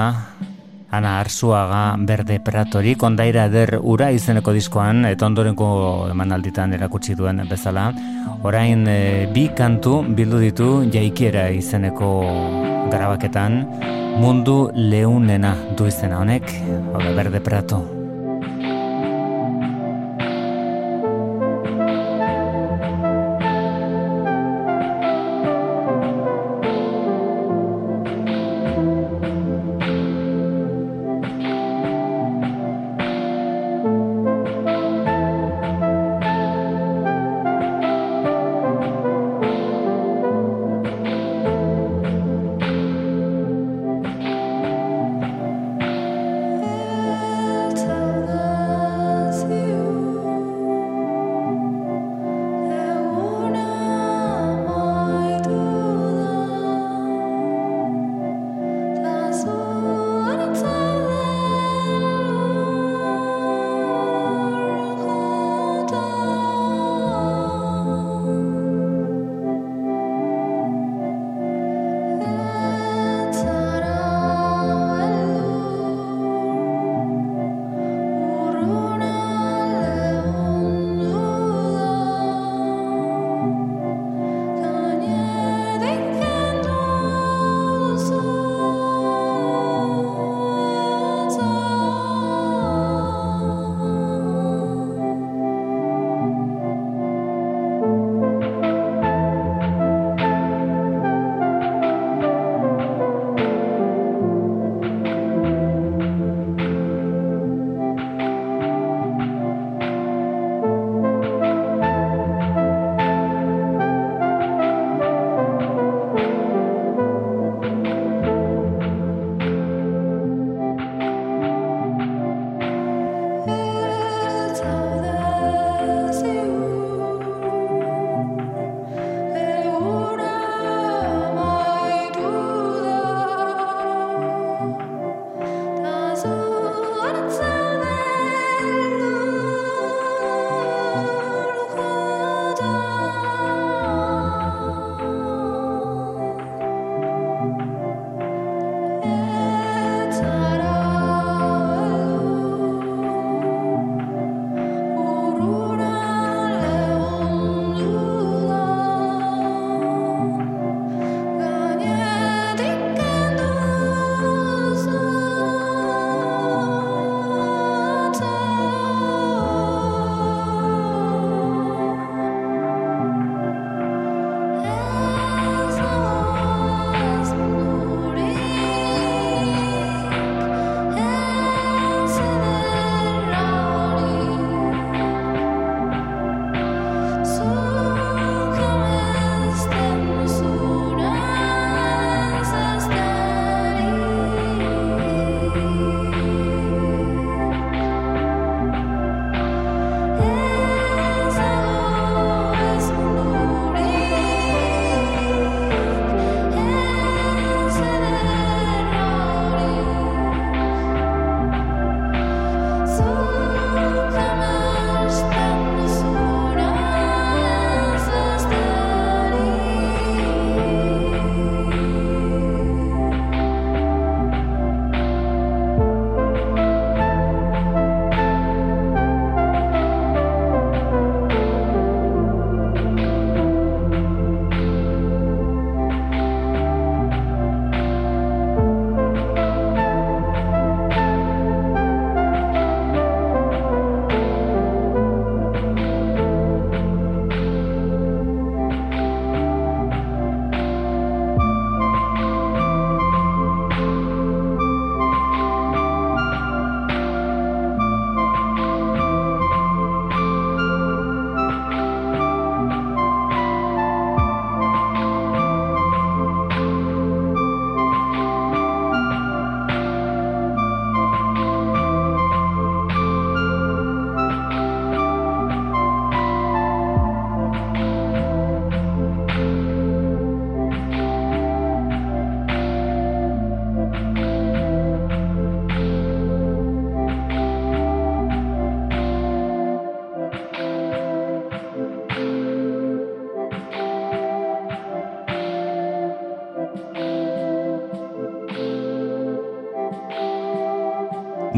Ana 0.95 1.19
Arzuaga 1.19 1.95
Berde 1.99 2.37
Pratori 2.39 2.93
kondaira 2.95 3.45
eder 3.49 3.79
ura 3.81 4.11
izeneko 4.15 4.53
diskoan 4.55 5.03
eta 5.09 5.27
ondorenko 5.27 5.67
emanalditan 6.13 6.75
erakutsi 6.77 7.17
duen 7.19 7.43
bezala. 7.49 7.89
Orain 8.47 8.87
eh, 8.87 9.25
bi 9.33 9.49
kantu 9.57 9.97
bildu 10.15 10.39
ditu 10.45 10.69
jaikiera 10.93 11.49
izeneko 11.51 12.13
garabaketan 12.93 13.59
mundu 14.21 14.69
leunena 14.75 15.55
du 15.75 15.91
izena 15.91 16.23
honek, 16.23 16.55
hau 16.93 17.03
Berde 17.19 17.43
Prato. 17.43 17.94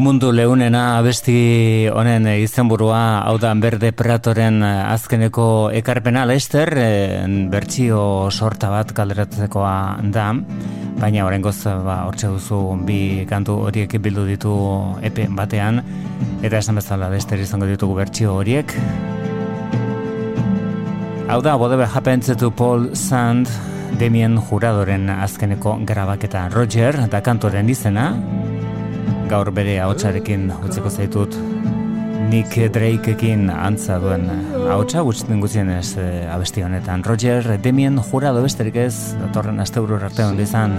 Mundu 0.08 0.30
leunena 0.32 0.96
abesti 0.96 1.84
honen 1.92 2.24
izenburua 2.40 3.26
hau 3.28 3.34
da 3.36 3.50
berde 3.60 3.90
pratoren 3.92 4.62
azkeneko 4.64 5.68
ekarpena. 5.76 6.22
Lester 6.24 6.72
bertsio 7.52 8.30
sorta 8.32 8.70
bat 8.72 8.94
kalderatzekoa 8.96 9.74
da 10.08 10.30
baina 11.02 11.26
horrengoz 11.26 11.58
ba, 11.84 11.98
hortxe 12.06 12.32
duzu 12.32 12.62
bi 12.88 13.26
kantu 13.28 13.58
horiek 13.66 13.98
bildu 14.00 14.24
ditu 14.30 14.54
epe 15.04 15.28
batean. 15.28 15.82
Eta 16.40 16.56
esan 16.56 16.80
bezala 16.80 17.12
Lester 17.12 17.44
izango 17.44 17.68
ditugu 17.68 18.00
bertsio 18.00 18.38
horiek. 18.40 18.72
Hau 21.28 21.42
da 21.44 21.58
Whatever 21.60 21.84
Happens 21.84 22.32
Paul 22.56 22.94
Sand 22.96 23.52
Demien 24.00 24.40
Juradoren 24.40 25.10
azkeneko 25.10 25.76
grabaketa. 25.84 26.48
Roger 26.48 26.96
da 27.12 27.20
kantoren 27.20 27.68
izena 27.68 28.14
gaur 29.30 29.50
bere 29.54 29.78
ahotsarekin 29.84 30.48
utzeko 30.64 30.90
zaitut. 30.90 31.36
Nick 32.28 32.58
Drakeekin 32.74 33.48
antza 33.52 33.96
duen 34.02 34.26
ahotsa 34.68 35.00
gutxiten 35.06 35.40
gutxien 35.40 35.70
ez 35.72 35.94
eh, 36.00 36.26
abesti 36.28 36.64
honetan. 36.66 37.04
Roger 37.06 37.54
Demien 37.64 37.96
jurado 38.10 38.42
besterik 38.44 38.76
ez 38.84 39.14
datorren 39.22 39.64
asteuru 39.64 39.96
arte 39.96 40.26
hon 40.26 40.40
izan 40.44 40.76